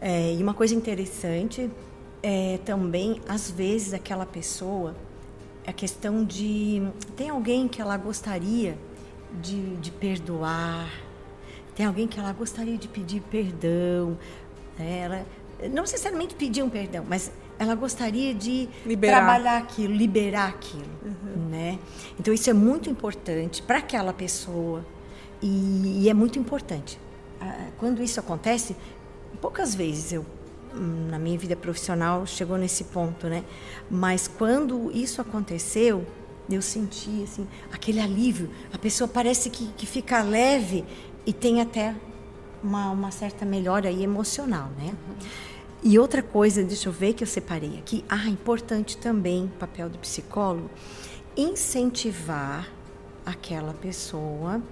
[0.00, 1.70] É, e uma coisa interessante
[2.22, 4.94] é também, às vezes, aquela pessoa,
[5.66, 6.82] a questão de...
[7.16, 8.78] Tem alguém que ela gostaria
[9.40, 10.90] de, de perdoar,
[11.74, 14.16] tem alguém que ela gostaria de pedir perdão,
[14.78, 14.98] né?
[14.98, 15.26] ela,
[15.70, 19.18] não necessariamente pedir um perdão, mas ela gostaria de liberar.
[19.18, 21.13] trabalhar aquilo, liberar aquilo.
[21.54, 21.78] Né?
[22.18, 24.84] Então isso é muito importante para aquela pessoa
[25.40, 26.98] e, e, é muito importante.
[27.40, 28.74] Ah, quando isso acontece,
[29.40, 30.26] poucas vezes eu
[31.08, 33.44] na minha vida profissional chegou nesse ponto, né?
[33.88, 36.04] Mas quando isso aconteceu,
[36.50, 38.50] eu senti assim aquele alívio.
[38.72, 40.84] A pessoa parece que, que fica leve
[41.24, 41.94] e tem até
[42.62, 44.92] uma, uma certa melhora aí emocional, né?
[45.86, 48.04] E outra coisa, deixa eu ver que eu separei aqui.
[48.08, 50.70] Ah, importante também, papel do psicólogo,
[51.36, 52.68] incentivar
[53.24, 54.62] aquela pessoa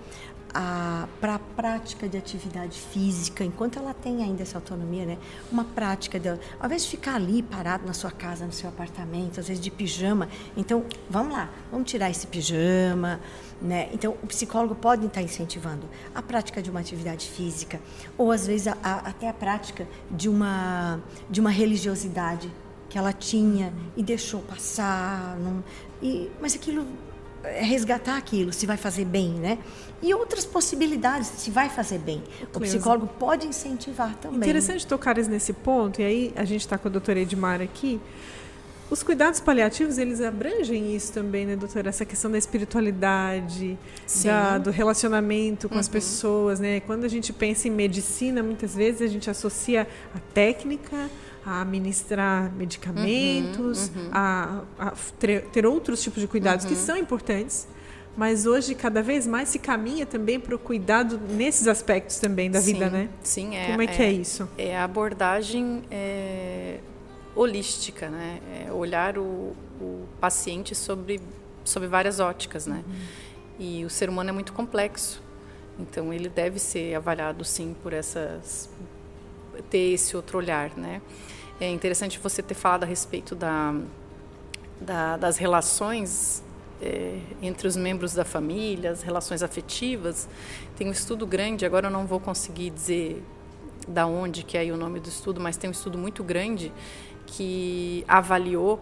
[1.21, 5.19] para a prática de atividade física, enquanto ela tem ainda essa autonomia, né?
[5.51, 6.39] Uma prática dela.
[6.61, 9.71] Ao invés de ficar ali parado na sua casa, no seu apartamento, às vezes de
[9.71, 10.29] pijama.
[10.55, 13.19] Então, vamos lá, vamos tirar esse pijama,
[13.63, 13.89] né?
[13.93, 17.81] Então, o psicólogo pode estar incentivando a prática de uma atividade física,
[18.19, 22.53] ou às vezes a, a, até a prática de uma, de uma religiosidade
[22.91, 25.39] que ela tinha e deixou passar.
[25.39, 25.65] Não,
[26.03, 26.87] e, mas aquilo
[27.45, 29.59] é resgatar aquilo, se vai fazer bem, né?
[30.01, 32.23] E outras possibilidades, se vai fazer bem.
[32.55, 34.39] O psicólogo pode incentivar também.
[34.39, 38.01] Interessante tocares nesse ponto, e aí a gente está com a doutora Edmar aqui.
[38.93, 41.89] Os cuidados paliativos, eles abrangem isso também, né, doutora?
[41.89, 43.79] Essa questão da espiritualidade,
[44.23, 45.81] da, do relacionamento com uhum.
[45.81, 46.81] as pessoas, né?
[46.81, 51.09] Quando a gente pensa em medicina, muitas vezes a gente associa a técnica,
[51.45, 54.11] a administrar medicamentos, uhum, uhum.
[54.13, 56.79] A, a, ter, outros tipos de cuidados que uhum.
[56.79, 57.67] são importantes,
[58.17, 62.61] mas hoje cada vez mais se caminha também para o cuidado nesses aspectos também da
[62.61, 63.09] sim, vida, né?
[63.23, 63.67] Sim, é.
[63.67, 64.49] Como é, é que é isso?
[64.57, 66.79] É a abordagem é,
[67.35, 68.41] holística, né?
[68.67, 71.21] É olhar o, o, paciente sobre
[71.65, 72.85] sobre várias óticas, né?
[72.87, 72.95] Uhum.
[73.59, 75.23] E o ser humano é muito complexo,
[75.79, 78.69] então ele deve ser avaliado sim por essas
[79.71, 81.01] ter esse outro olhar, né?
[81.63, 83.73] É interessante você ter falado a respeito da,
[84.81, 86.43] da das relações
[86.83, 90.29] é, entre os membros da família, as relações afetivas.
[90.77, 93.23] Tem um estudo grande, agora eu não vou conseguir dizer
[93.87, 96.73] da onde que é o nome do estudo, mas tem um estudo muito grande
[97.27, 98.81] que avaliou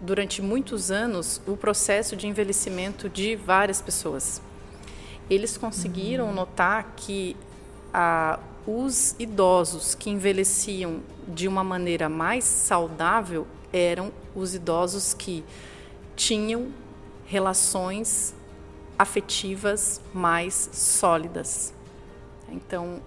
[0.00, 4.40] durante muitos anos o processo de envelhecimento de várias pessoas.
[5.28, 6.32] Eles conseguiram uhum.
[6.32, 7.36] notar que
[7.92, 15.44] a, os idosos que envelheciam de uma maneira mais saudável eram os idosos que
[16.16, 16.72] tinham
[17.26, 18.34] relações
[18.98, 21.72] afetivas mais sólidas.
[22.50, 23.00] Então,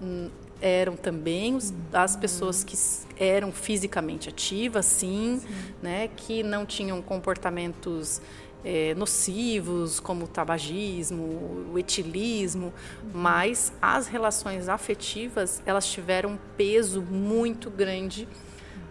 [0.61, 2.77] eram também os, as pessoas que
[3.17, 5.47] eram fisicamente ativas, sim, sim,
[5.81, 8.21] né, que não tinham comportamentos
[8.63, 12.73] é, nocivos, como o tabagismo, o etilismo,
[13.13, 18.27] mas as relações afetivas elas tiveram um peso muito grande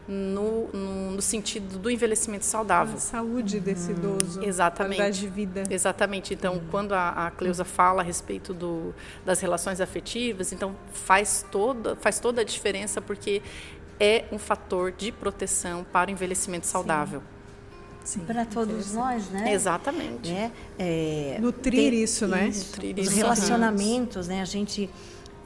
[0.08, 2.96] no, no, no, sentido do envelhecimento saudável.
[2.96, 3.98] A saúde desse uhum.
[3.98, 4.42] idoso.
[4.42, 4.96] Exatamente.
[4.96, 5.62] Qualidade de vida.
[5.70, 6.34] Exatamente.
[6.34, 6.62] Então, uhum.
[6.68, 8.92] quando a, a Cleusa fala a respeito do,
[9.24, 13.40] das relações afetivas, então faz toda, faz toda a diferença porque
[14.00, 17.20] é um fator de proteção para o envelhecimento saudável.
[17.20, 17.39] Sim
[18.18, 19.52] para todos nós, né?
[19.52, 20.30] Exatamente.
[20.30, 20.50] Né?
[20.78, 22.48] É, Nutrir ter, isso, né?
[22.48, 24.40] Isso, Nutrir os relacionamentos, né?
[24.40, 24.90] A gente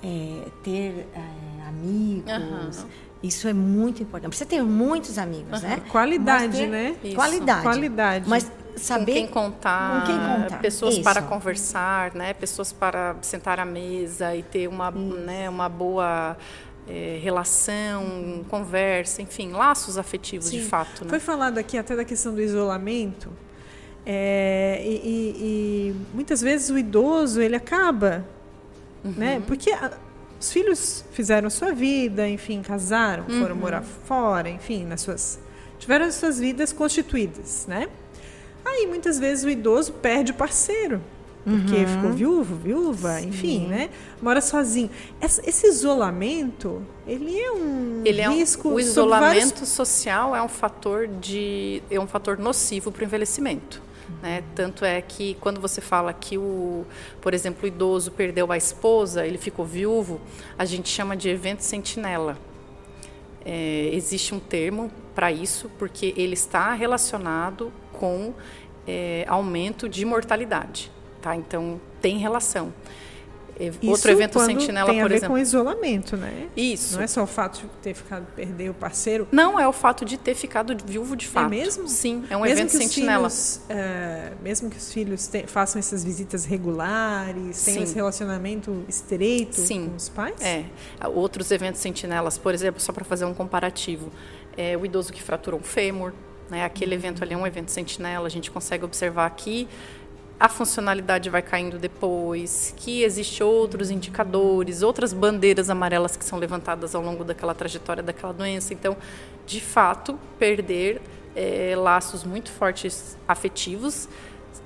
[0.02, 2.82] é, ter é, amigos.
[2.82, 2.88] Uhum.
[3.22, 4.36] Isso é muito importante.
[4.36, 5.68] Você ter muitos amigos, uhum.
[5.68, 5.82] né?
[5.90, 6.96] Qualidade, ter, né?
[7.02, 7.14] Isso.
[7.14, 7.62] Qualidade.
[7.62, 8.28] Qualidade.
[8.28, 10.60] Mas saber com quem contar, com quem contar.
[10.60, 11.02] pessoas Isso.
[11.02, 12.34] para conversar, né?
[12.34, 16.36] Pessoas para sentar à mesa e ter uma, né, uma boa
[16.88, 20.58] é, relação, conversa, enfim, laços afetivos Sim.
[20.58, 21.04] de fato.
[21.04, 21.10] Né?
[21.10, 23.30] Foi falado aqui até da questão do isolamento.
[24.06, 28.24] É, e, e, e, muitas vezes o idoso ele acaba,
[29.02, 29.14] uhum.
[29.16, 29.42] né?
[29.46, 29.70] Porque
[30.38, 33.40] os filhos fizeram sua vida, enfim, casaram, uhum.
[33.40, 35.40] foram morar fora, enfim, nas suas
[35.78, 37.88] tiveram as suas vidas constituídas, né?
[38.64, 41.00] Aí muitas vezes o idoso perde o parceiro.
[41.44, 41.86] Porque uhum.
[41.86, 43.28] ficou viúvo, viúva, Sim.
[43.28, 43.90] enfim, né?
[44.22, 44.88] Mora sozinho.
[45.20, 48.68] Esse isolamento, ele é um ele risco.
[48.68, 49.68] É um, o isolamento vários...
[49.68, 53.82] social é um fator de é um fator nocivo para o envelhecimento.
[54.22, 54.42] Né?
[54.54, 56.86] Tanto é que quando você fala que o,
[57.20, 60.20] por exemplo, o idoso perdeu a esposa, ele ficou viúvo,
[60.58, 62.38] a gente chama de evento sentinela.
[63.44, 68.32] É, existe um termo para isso, porque ele está relacionado com
[68.86, 70.93] é, aumento de mortalidade.
[71.24, 71.34] Tá?
[71.34, 72.70] Então, tem relação.
[73.58, 75.36] Isso Outro evento sentinela, tem a por ver exemplo.
[75.36, 76.48] com isolamento, né?
[76.54, 76.96] Isso.
[76.96, 79.26] Não é só o fato de ter ficado perder o parceiro.
[79.32, 81.46] Não, é o fato de ter ficado viúvo de é fato.
[81.46, 81.88] É mesmo?
[81.88, 83.30] Sim, é um mesmo evento sentinela.
[83.30, 89.58] Filhos, é, mesmo que os filhos te, façam essas visitas regulares, tenham esse relacionamento estreito
[89.58, 89.88] Sim.
[89.88, 90.42] com os pais?
[90.42, 90.64] É.
[91.14, 94.10] Outros eventos sentinelas, por exemplo, só para fazer um comparativo,
[94.58, 96.12] é o idoso que fraturou um fêmur,
[96.50, 96.64] né?
[96.64, 99.66] Aquele evento ali é um evento sentinela, a gente consegue observar aqui
[100.38, 106.94] a funcionalidade vai caindo depois, que existem outros indicadores, outras bandeiras amarelas que são levantadas
[106.94, 108.74] ao longo daquela trajetória daquela doença.
[108.74, 108.96] Então,
[109.46, 111.00] de fato, perder
[111.36, 114.08] é, laços muito fortes afetivos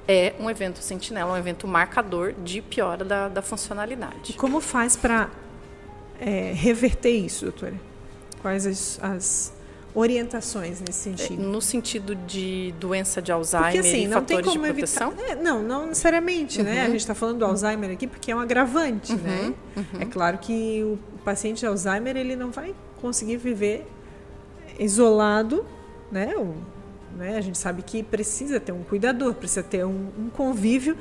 [0.06, 4.30] é um evento sentinela, um evento marcador de piora da, da funcionalidade.
[4.30, 5.28] E como faz para
[6.18, 7.74] é, reverter isso, doutora?
[8.40, 9.52] Quais as, as
[9.98, 11.42] orientações nesse sentido?
[11.42, 14.66] No sentido de doença de Alzheimer porque, assim, e não fatores tem como?
[14.66, 16.64] Evitar, é, não, não necessariamente, uhum.
[16.64, 16.80] né?
[16.80, 16.90] A uhum.
[16.92, 19.18] gente está falando do Alzheimer aqui porque é um agravante, uhum.
[19.18, 19.54] né?
[19.76, 20.00] Uhum.
[20.00, 23.86] É claro que o paciente de Alzheimer ele não vai conseguir viver
[24.78, 25.64] isolado,
[26.10, 26.34] né?
[26.36, 26.54] O,
[27.16, 27.36] né?
[27.36, 30.96] A gente sabe que precisa ter um cuidador, precisa ter um, um convívio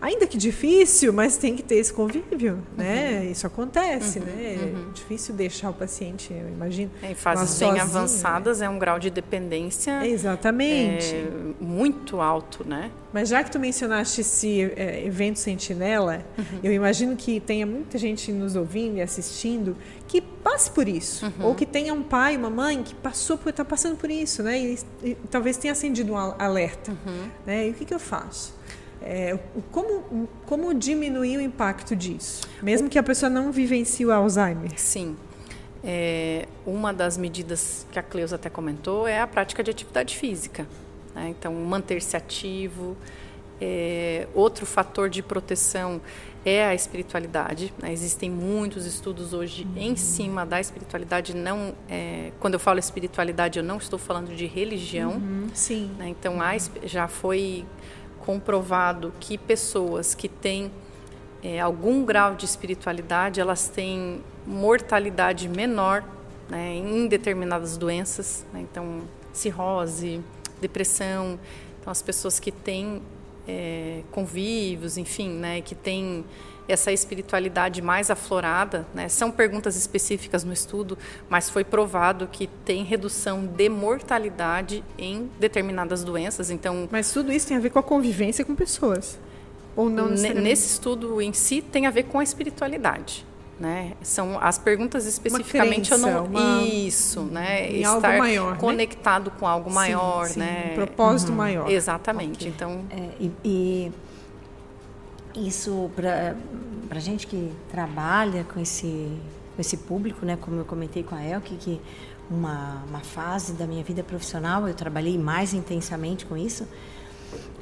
[0.00, 3.26] ainda que difícil, mas tem que ter esse convívio, né?
[3.26, 4.58] Isso acontece, uhum, né?
[4.62, 4.88] Uhum.
[4.90, 6.90] É difícil deixar o paciente, eu imagino.
[7.02, 8.66] Em fases bem sozinho, avançadas né?
[8.66, 11.28] é um grau de dependência exatamente é,
[11.60, 12.90] muito alto, né?
[13.12, 16.60] Mas já que tu mencionaste esse é, evento Sentinela, uhum.
[16.62, 21.46] eu imagino que tenha muita gente nos ouvindo e assistindo que passe por isso, uhum.
[21.46, 24.58] ou que tenha um pai, uma mãe que passou por, está passando por isso, né?
[24.58, 27.28] E, e, talvez tenha acendido um alerta, uhum.
[27.44, 27.68] né?
[27.68, 28.58] E o que, que eu faço?
[29.02, 29.38] É,
[29.70, 34.78] como, como diminuir o impacto disso, mesmo que a pessoa não vivencie o Alzheimer?
[34.78, 35.16] Sim.
[35.82, 40.66] É, uma das medidas que a Cleusa até comentou é a prática de atividade física.
[41.14, 41.28] Né?
[41.30, 42.96] Então, manter-se ativo.
[43.62, 46.00] É, outro fator de proteção
[46.44, 47.72] é a espiritualidade.
[47.78, 47.92] Né?
[47.92, 49.82] Existem muitos estudos hoje uhum.
[49.82, 51.34] em cima da espiritualidade.
[51.34, 55.12] Não, é, quando eu falo espiritualidade, eu não estou falando de religião.
[55.12, 55.48] Uhum.
[55.52, 55.90] Sim.
[55.98, 56.08] Né?
[56.08, 56.36] Então,
[56.84, 57.66] já foi
[58.30, 60.70] comprovado que pessoas que têm
[61.42, 66.04] é, algum grau de espiritualidade, elas têm mortalidade menor
[66.48, 69.00] né, em determinadas doenças, né, então
[69.32, 70.20] cirrose,
[70.60, 71.40] depressão,
[71.80, 73.02] então as pessoas que têm
[73.46, 76.24] é, convívios, enfim, né, que têm
[76.68, 79.08] essa espiritualidade mais aflorada, né?
[79.08, 80.96] São perguntas específicas no estudo,
[81.28, 86.50] mas foi provado que tem redução de mortalidade em determinadas doenças.
[86.50, 89.18] Então, mas tudo isso tem a ver com a convivência com pessoas.
[89.74, 93.26] Ou não Nesse estudo em si tem a ver com a espiritualidade.
[93.60, 93.92] Né?
[94.00, 96.62] São as perguntas especificamente crença, eu não uma...
[96.62, 97.70] isso, né?
[97.70, 98.58] Estar maior, né?
[98.58, 99.36] conectado né?
[99.38, 100.70] com algo maior, sim, sim, né?
[100.72, 101.36] Um propósito uhum.
[101.36, 101.70] maior.
[101.70, 102.38] Exatamente.
[102.38, 102.48] Okay.
[102.48, 103.92] Então, é, e, e
[105.34, 106.34] isso para
[106.96, 109.12] a gente que trabalha com esse,
[109.54, 111.80] com esse público, né, como eu comentei com a Elke, que
[112.30, 116.66] uma, uma fase da minha vida profissional eu trabalhei mais intensamente com isso,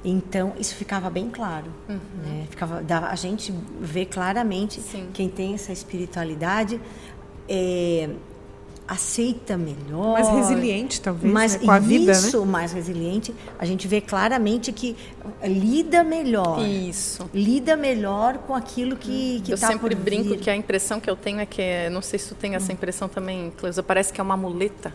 [0.04, 1.98] então isso ficava bem claro, uhum.
[2.24, 2.46] né?
[2.48, 5.08] ficava, a gente vê claramente Sim.
[5.12, 6.80] quem tem essa espiritualidade
[7.48, 8.08] é,
[8.88, 10.12] aceita melhor.
[10.12, 11.66] Mais resiliente, talvez, mais, né?
[11.66, 12.18] com a vida, né?
[12.18, 13.34] Isso, mais resiliente.
[13.58, 14.96] A gente vê claramente que
[15.44, 16.58] lida melhor.
[16.66, 17.28] Isso.
[17.34, 21.16] Lida melhor com aquilo que, que Eu tá sempre brinco que a impressão que eu
[21.16, 22.74] tenho é que, não sei se tu tem essa hum.
[22.74, 24.94] impressão também, Cleusa, parece que é uma muleta.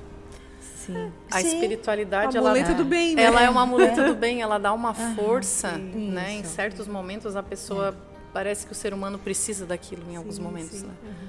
[0.86, 1.12] Sim.
[1.32, 1.48] A Sim.
[1.48, 3.24] espiritualidade, a ela, muleta do bem, né?
[3.24, 4.08] ela é uma muleta é.
[4.08, 6.34] do bem, ela dá uma força, né?
[6.34, 7.93] Em certos momentos a pessoa é.
[8.34, 10.93] parece que o ser humano precisa daquilo em sim, alguns momentos, né?
[11.03, 11.28] Uhum.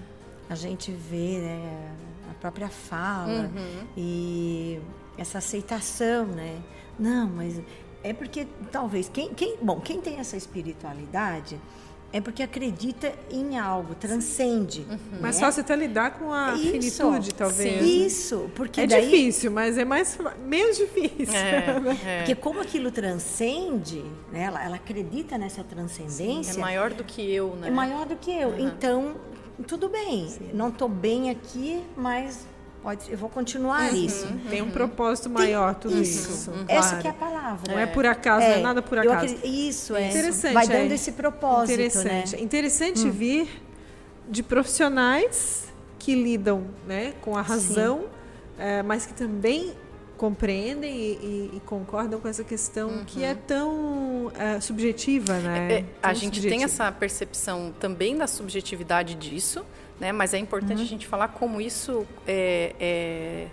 [0.49, 1.95] A gente vê, né,
[2.45, 3.87] própria fala uhum.
[3.97, 4.79] e
[5.16, 6.61] essa aceitação, né?
[6.99, 7.59] Não, mas
[8.03, 11.59] é porque talvez quem, quem, bom, quem tem essa espiritualidade
[12.15, 14.87] é porque acredita em algo, transcende.
[14.89, 14.97] Uhum.
[14.97, 15.19] Né?
[15.21, 16.71] Mais fácil até lidar com a Isso.
[16.71, 17.83] finitude, talvez.
[17.83, 18.07] Sim.
[18.07, 19.05] Isso, porque é daí...
[19.05, 21.35] difícil, mas é mais menos difícil.
[21.35, 21.75] É,
[22.07, 22.19] é.
[22.19, 24.45] Porque como aquilo transcende, né?
[24.45, 26.53] ela, ela acredita nessa transcendência.
[26.53, 27.67] Sim, é maior do que eu, né?
[27.67, 28.51] É maior do que eu.
[28.51, 28.69] Uhum.
[28.69, 29.17] Então
[29.67, 30.51] tudo bem, Sim.
[30.53, 32.47] não estou bem aqui, mas
[32.85, 34.28] pode, eu vou continuar uhum, isso.
[34.51, 36.30] Tem um propósito maior tudo isso.
[36.30, 36.51] isso.
[36.51, 36.64] Uhum.
[36.68, 37.72] Essa que é a palavra.
[37.72, 39.16] Não é, é por acaso, é, não é nada por acaso.
[39.16, 40.11] Acredito, isso, é.
[40.11, 40.53] Interessante.
[40.53, 40.95] Vai dando é.
[40.95, 42.37] esse propósito, Interessante.
[42.37, 42.43] Né?
[42.43, 43.11] Interessante hum.
[43.11, 43.49] vir
[44.28, 48.05] de profissionais que lidam né, com a razão,
[48.59, 49.72] é, mas que também
[50.18, 53.05] compreendem e, e, e, concordam com essa questão uhum.
[53.05, 55.72] que é tão uh, subjetiva, né?
[55.72, 56.55] É, é a gente subjetiva.
[56.55, 59.64] tem essa percepção também da subjetividade disso,
[59.99, 60.12] né?
[60.12, 60.84] Mas é importante uhum.
[60.84, 63.47] a gente falar como isso é, é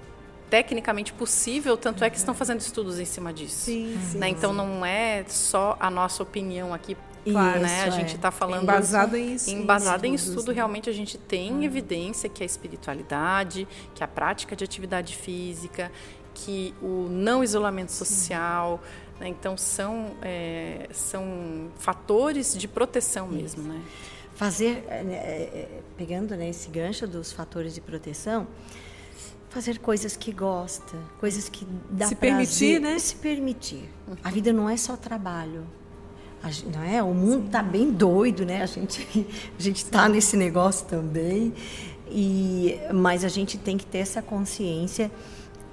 [0.49, 3.65] tecnicamente possível, tanto é que estão fazendo estudos em cima disso.
[3.65, 4.29] Sim, sim, né?
[4.29, 7.83] Então não é só a nossa opinião aqui Claro, né?
[7.83, 10.47] A gente está falando embasado em, embasado em, estudo.
[10.47, 10.55] Né?
[10.55, 11.63] Realmente a gente tem hum.
[11.63, 15.91] evidência que a espiritualidade, que a prática de atividade física,
[16.33, 18.81] que o não isolamento social,
[19.19, 19.27] né?
[19.27, 23.81] então são é, são fatores de proteção mesmo, né?
[24.41, 28.47] Fazer, é, é, é, pegando né, esse gancho dos fatores de proteção,
[29.49, 32.97] fazer coisas que gosta, coisas que dá se prazer, permitir, né?
[32.97, 33.87] Se permitir.
[34.23, 35.67] A vida não é só trabalho.
[36.73, 37.03] não é?
[37.03, 38.63] O mundo está bem doido, né?
[38.63, 41.53] A gente a gente está nesse negócio também.
[42.09, 45.11] E mas a gente tem que ter essa consciência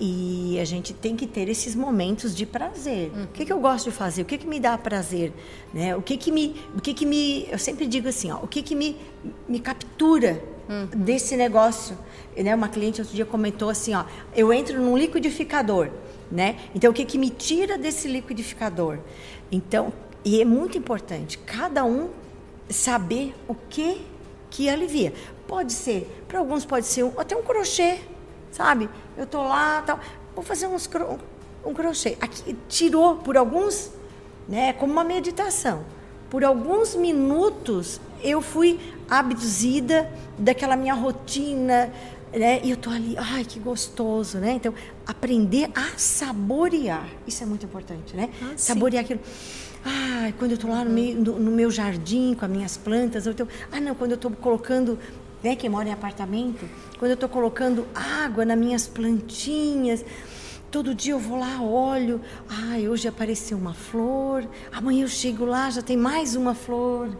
[0.00, 3.10] e a gente tem que ter esses momentos de prazer.
[3.12, 3.24] Uhum.
[3.24, 4.22] O que, que eu gosto de fazer?
[4.22, 5.32] O que, que me dá prazer?
[5.74, 5.96] Né?
[5.96, 8.62] O que que me, o que que me, eu sempre digo assim, ó, o que
[8.62, 8.96] que me,
[9.48, 10.86] me captura uhum.
[11.04, 11.98] desse negócio?
[12.36, 12.54] Né?
[12.54, 14.04] Uma cliente outro dia comentou assim, ó,
[14.36, 15.90] eu entro num liquidificador,
[16.30, 16.56] né?
[16.74, 18.98] Então o que que me tira desse liquidificador?
[19.50, 19.92] Então,
[20.24, 22.10] e é muito importante, cada um
[22.70, 24.00] saber o que
[24.50, 25.12] que alivia.
[25.46, 27.98] Pode ser, para alguns pode ser um, até um crochê
[28.58, 28.90] sabe?
[29.16, 30.00] Eu tô lá, tal,
[30.34, 31.18] vou fazer uns cro
[31.64, 32.16] um crochê.
[32.20, 33.90] Aqui tirou por alguns,
[34.48, 35.84] né, como uma meditação.
[36.28, 38.78] Por alguns minutos eu fui
[39.08, 41.92] abduzida daquela minha rotina,
[42.32, 42.60] né?
[42.62, 44.52] E eu tô ali, ai, que gostoso, né?
[44.52, 44.74] Então,
[45.06, 48.28] aprender a saborear, isso é muito importante, né?
[48.42, 49.20] Ah, saborear aquilo.
[49.84, 53.26] Ai, quando eu tô lá no, meio, no, no, meu jardim com as minhas plantas,
[53.26, 54.98] eu tô, ah, não, quando eu tô colocando
[55.42, 56.68] né, quem mora em apartamento,
[56.98, 60.04] quando eu estou colocando água nas minhas plantinhas,
[60.70, 65.70] todo dia eu vou lá, olho, ai, hoje apareceu uma flor, amanhã eu chego lá,
[65.70, 67.16] já tem mais uma flor.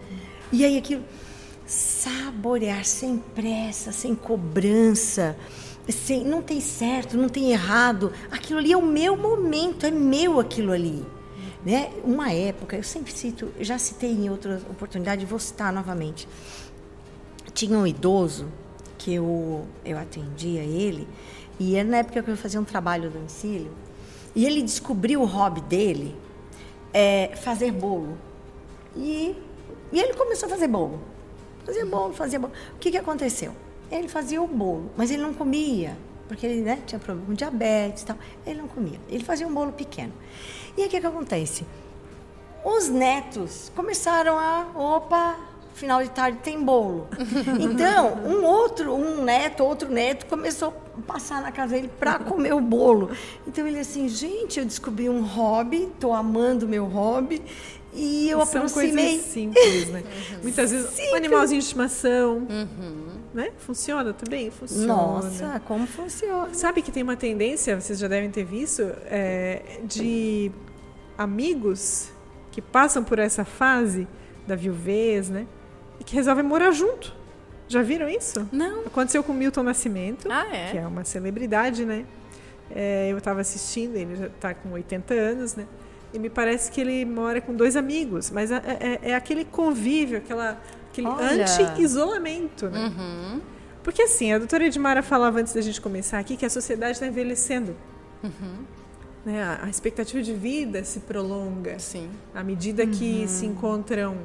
[0.50, 1.04] E aí aquilo,
[1.66, 5.36] saborear sem pressa, sem cobrança,
[5.88, 10.40] sem, não tem certo, não tem errado, aquilo ali é o meu momento, é meu
[10.40, 11.04] aquilo ali.
[11.64, 11.90] Né?
[12.04, 16.26] Uma época, eu sempre cito, já citei em outra oportunidade, vou citar novamente
[17.52, 18.46] tinha um idoso
[18.96, 21.08] que eu, eu atendia ele,
[21.58, 23.70] e era na época que eu fazia um trabalho do domicílio,
[24.34, 26.14] e ele descobriu o hobby dele,
[26.92, 28.16] é, fazer bolo.
[28.96, 29.36] E,
[29.92, 31.00] e ele começou a fazer bolo.
[31.64, 32.52] Fazia bolo, fazia bolo.
[32.74, 33.52] O que, que aconteceu?
[33.90, 35.96] Ele fazia o bolo, mas ele não comia,
[36.26, 38.18] porque ele né, tinha problema com diabetes e tal.
[38.46, 39.00] Ele não comia.
[39.08, 40.12] Ele fazia um bolo pequeno.
[40.76, 41.66] E aí o que, que acontece?
[42.64, 45.38] Os netos começaram a, opa,
[45.78, 47.08] final de tarde tem bolo.
[47.60, 52.52] Então, um outro, um neto, outro neto começou a passar na casa dele para comer
[52.52, 53.10] o bolo.
[53.46, 57.42] Então ele assim, gente, eu descobri um hobby, estou amando o meu hobby.
[57.94, 58.92] E eu São aproximei.
[58.92, 60.00] Coisas simples, né?
[60.00, 60.38] Uhum.
[60.42, 61.12] Muitas vezes simples.
[61.12, 63.06] um animalzinho de estimação, uhum.
[63.32, 63.50] né?
[63.58, 64.86] Funciona também, funciona.
[64.86, 66.52] Nossa, como funciona?
[66.52, 70.52] Sabe que tem uma tendência, vocês já devem ter visto, é, de
[71.16, 72.10] amigos
[72.52, 74.06] que passam por essa fase
[74.46, 75.46] da viuvez, né?
[76.00, 77.14] E que resolvem morar junto.
[77.68, 78.48] Já viram isso?
[78.50, 78.80] Não.
[78.80, 80.70] Aconteceu com Milton Nascimento, ah, é?
[80.70, 82.04] que é uma celebridade, né?
[82.74, 85.66] É, eu estava assistindo, ele já está com 80 anos, né?
[86.12, 88.62] E me parece que ele mora com dois amigos, mas é,
[89.02, 90.58] é, é aquele convívio, aquela,
[90.90, 92.86] aquele anti-isolamento, né?
[92.86, 93.40] Uhum.
[93.82, 97.06] Porque assim, a doutora Edmara falava antes da gente começar aqui que a sociedade está
[97.06, 97.76] envelhecendo.
[98.22, 98.64] Uhum.
[99.24, 99.42] Né?
[99.42, 101.78] A, a, expectativa de vida se prolonga.
[101.78, 102.10] Sim.
[102.34, 103.28] À medida que uhum.
[103.28, 104.16] se encontram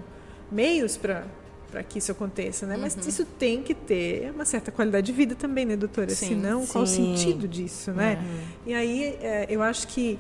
[0.52, 1.26] meios para
[1.74, 2.76] para que isso aconteça, né?
[2.76, 2.82] Uhum.
[2.82, 6.12] Mas isso tem que ter uma certa qualidade de vida também, né, doutora?
[6.12, 6.72] Sim, Senão, sim.
[6.72, 8.20] qual o sentido disso, né?
[8.22, 8.40] Uhum.
[8.68, 10.20] E aí, é, eu acho que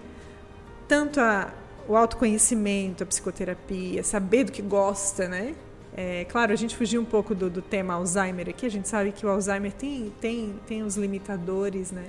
[0.87, 1.53] tanto a,
[1.87, 5.53] o autoconhecimento, a psicoterapia, saber do que gosta, né?
[5.95, 9.11] É, claro, a gente fugiu um pouco do, do, tema Alzheimer aqui, a gente sabe
[9.11, 12.05] que o Alzheimer tem, tem, tem os limitadores, né?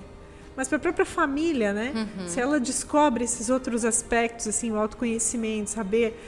[0.56, 1.92] Mas para a própria família, né?
[1.94, 2.28] Uhum.
[2.28, 6.18] Se ela descobre esses outros aspectos, assim, o autoconhecimento, saber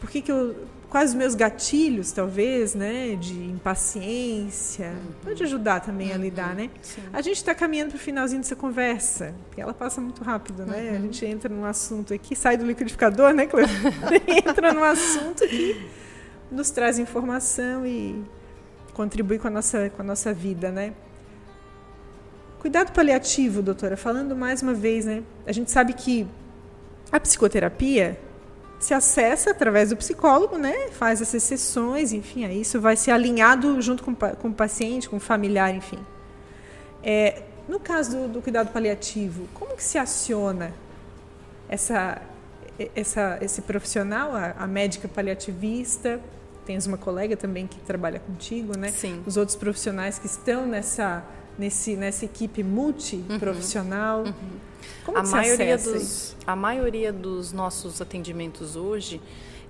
[0.00, 5.12] por que, que eu quais os meus gatilhos, talvez, né, de impaciência, uhum.
[5.22, 6.16] pode ajudar também uhum.
[6.16, 6.68] a lidar, né?
[6.82, 7.00] Sim.
[7.12, 10.90] A gente está caminhando para o finalzinho dessa conversa, porque ela passa muito rápido, né?
[10.90, 10.96] Uhum.
[10.96, 13.70] A gente entra num assunto aqui, sai do liquidificador, né, Cleber?
[14.44, 15.88] entra num assunto que
[16.50, 18.22] nos traz informação e
[18.92, 20.92] contribui com a nossa, com a nossa vida, né?
[22.58, 25.22] Cuidado paliativo, doutora, falando mais uma vez, né?
[25.46, 26.26] A gente sabe que
[27.12, 28.18] a psicoterapia
[28.80, 30.88] se acessa através do psicólogo, né?
[30.90, 35.18] Faz essas sessões, enfim, aí isso vai ser alinhado junto com, com o paciente, com
[35.18, 35.98] o familiar, enfim.
[37.02, 40.72] É, no caso do, do, cuidado paliativo, como que se aciona
[41.68, 42.22] essa,
[42.96, 46.18] essa, esse profissional, a, a, médica paliativista?
[46.64, 48.88] Tens uma colega também que trabalha contigo, né?
[48.88, 49.22] Sim.
[49.26, 51.22] Os outros profissionais que estão nessa,
[51.58, 54.20] nesse, nessa equipe multiprofissional.
[54.20, 54.26] Uhum.
[54.26, 54.69] Uhum.
[55.12, 59.20] Como a maioria dos a maioria dos nossos atendimentos hoje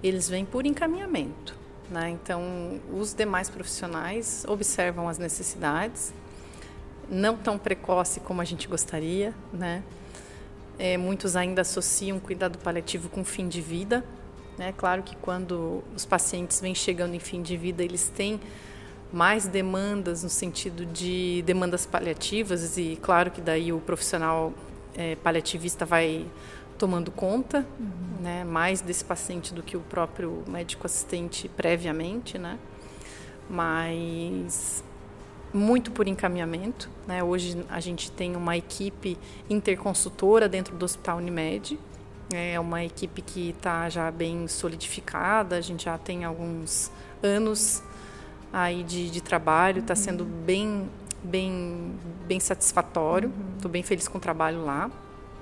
[0.02, 1.54] eles vêm por encaminhamento,
[1.90, 2.10] né?
[2.10, 6.12] Então os demais profissionais observam as necessidades,
[7.08, 9.82] não tão precoce como a gente gostaria, né?
[10.78, 14.04] É, muitos ainda associam cuidado paliativo com fim de vida.
[14.56, 14.72] Né?
[14.76, 18.40] Claro que quando os pacientes vêm chegando em fim de vida, eles têm
[19.12, 24.54] mais demandas no sentido de demandas paliativas e claro que daí o profissional
[24.96, 26.26] é, paliativista vai
[26.78, 28.22] tomando conta, uhum.
[28.22, 32.58] né, mais desse paciente do que o próprio médico assistente previamente, né?
[33.48, 34.82] Mas
[35.52, 37.22] muito por encaminhamento, né?
[37.22, 39.18] Hoje a gente tem uma equipe
[39.48, 41.78] interconsultora dentro do Hospital Unimed,
[42.32, 46.90] é uma equipe que está já bem solidificada, a gente já tem alguns
[47.22, 47.82] anos
[48.52, 50.00] aí de, de trabalho, está uhum.
[50.00, 50.88] sendo bem
[51.22, 51.92] bem,
[52.26, 53.32] bem satisfatório.
[53.56, 53.72] Estou uhum.
[53.72, 54.90] bem feliz com o trabalho lá.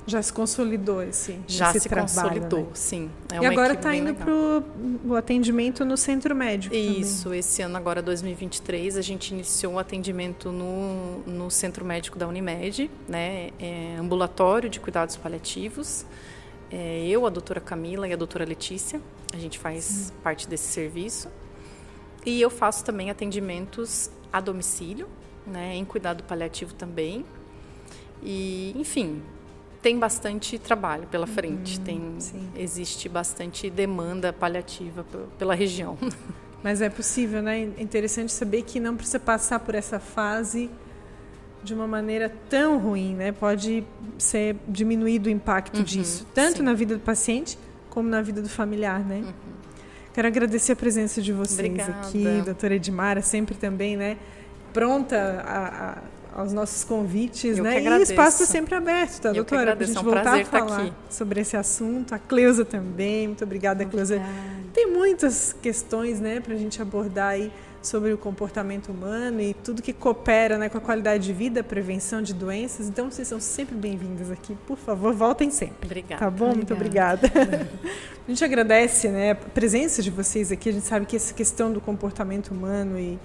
[0.08, 2.70] Já se consolidou esse Já esse se trabalho, consolidou, né?
[2.72, 3.10] sim.
[3.30, 6.74] É e agora está indo para o atendimento no centro médico.
[6.74, 7.40] Isso, também.
[7.40, 12.90] esse ano, agora 2023, a gente iniciou um atendimento no, no centro médico da Unimed,
[13.06, 13.50] né?
[13.60, 16.06] É, ambulatório de cuidados paliativos.
[16.72, 19.02] É, eu, a doutora Camila e a doutora Letícia,
[19.34, 20.12] a gente faz sim.
[20.22, 21.28] parte desse serviço.
[22.24, 25.06] E eu faço também atendimentos a domicílio,
[25.48, 27.24] né, em cuidado paliativo também.
[28.22, 29.22] E, enfim,
[29.82, 32.48] tem bastante trabalho pela uhum, frente, uhum, tem sim.
[32.56, 35.04] existe bastante demanda paliativa
[35.38, 35.96] pela região.
[36.62, 37.70] Mas é possível, né?
[37.78, 40.68] É interessante saber que não precisa passar por essa fase
[41.62, 43.30] de uma maneira tão ruim, né?
[43.30, 43.84] Pode
[44.18, 46.62] ser diminuído o impacto uhum, disso, tanto sim.
[46.62, 47.56] na vida do paciente
[47.88, 49.18] como na vida do familiar, né?
[49.18, 49.32] Uhum.
[50.12, 52.00] Quero agradecer a presença de vocês Obrigada.
[52.00, 54.16] aqui, doutora Edmara, sempre também, né?
[54.72, 55.90] Pronta a,
[56.36, 57.82] a, aos nossos convites, Eu né?
[57.82, 59.74] E o espaço sempre aberto, tá, Eu doutora?
[59.74, 60.92] Para a gente é um voltar a falar aqui.
[61.10, 62.14] sobre esse assunto.
[62.14, 64.22] A Cleusa também, muito obrigada, Cleusa.
[64.72, 67.52] Tem muitas questões, né, para a gente abordar aí
[67.82, 72.20] sobre o comportamento humano e tudo que coopera né, com a qualidade de vida, prevenção
[72.20, 72.88] de doenças.
[72.88, 74.56] Então, vocês são sempre bem-vindas aqui.
[74.66, 75.86] Por favor, voltem sempre.
[75.86, 76.24] Obrigada.
[76.24, 76.50] Tá bom?
[76.50, 77.20] Obrigada.
[77.20, 77.70] Muito obrigada.
[78.26, 80.68] a gente agradece né, a presença de vocês aqui.
[80.68, 83.18] A gente sabe que essa questão do comportamento humano e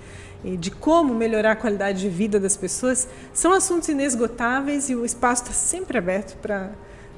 [0.44, 5.06] e de como melhorar a qualidade de vida das pessoas, são assuntos inesgotáveis e o
[5.06, 6.72] espaço está sempre aberto para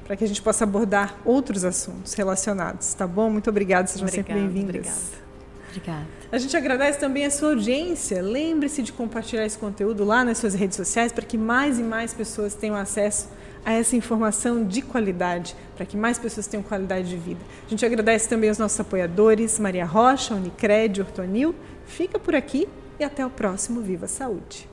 [0.06, 3.28] para que a gente possa abordar outros assuntos relacionados, tá bom?
[3.28, 4.76] Muito obrigada, sejam obrigada, sempre bem-vindas.
[4.76, 5.26] Obrigada.
[5.68, 6.06] Obrigada.
[6.30, 8.22] A gente agradece também a sua audiência.
[8.22, 12.14] Lembre-se de compartilhar esse conteúdo lá nas suas redes sociais para que mais e mais
[12.14, 13.28] pessoas tenham acesso
[13.64, 17.40] a essa informação de qualidade, para que mais pessoas tenham qualidade de vida.
[17.66, 21.52] A gente agradece também aos nossos apoiadores, Maria Rocha, Unicred, Ortonil.
[21.84, 22.68] Fica por aqui
[22.98, 24.68] e até o próximo Viva Saúde.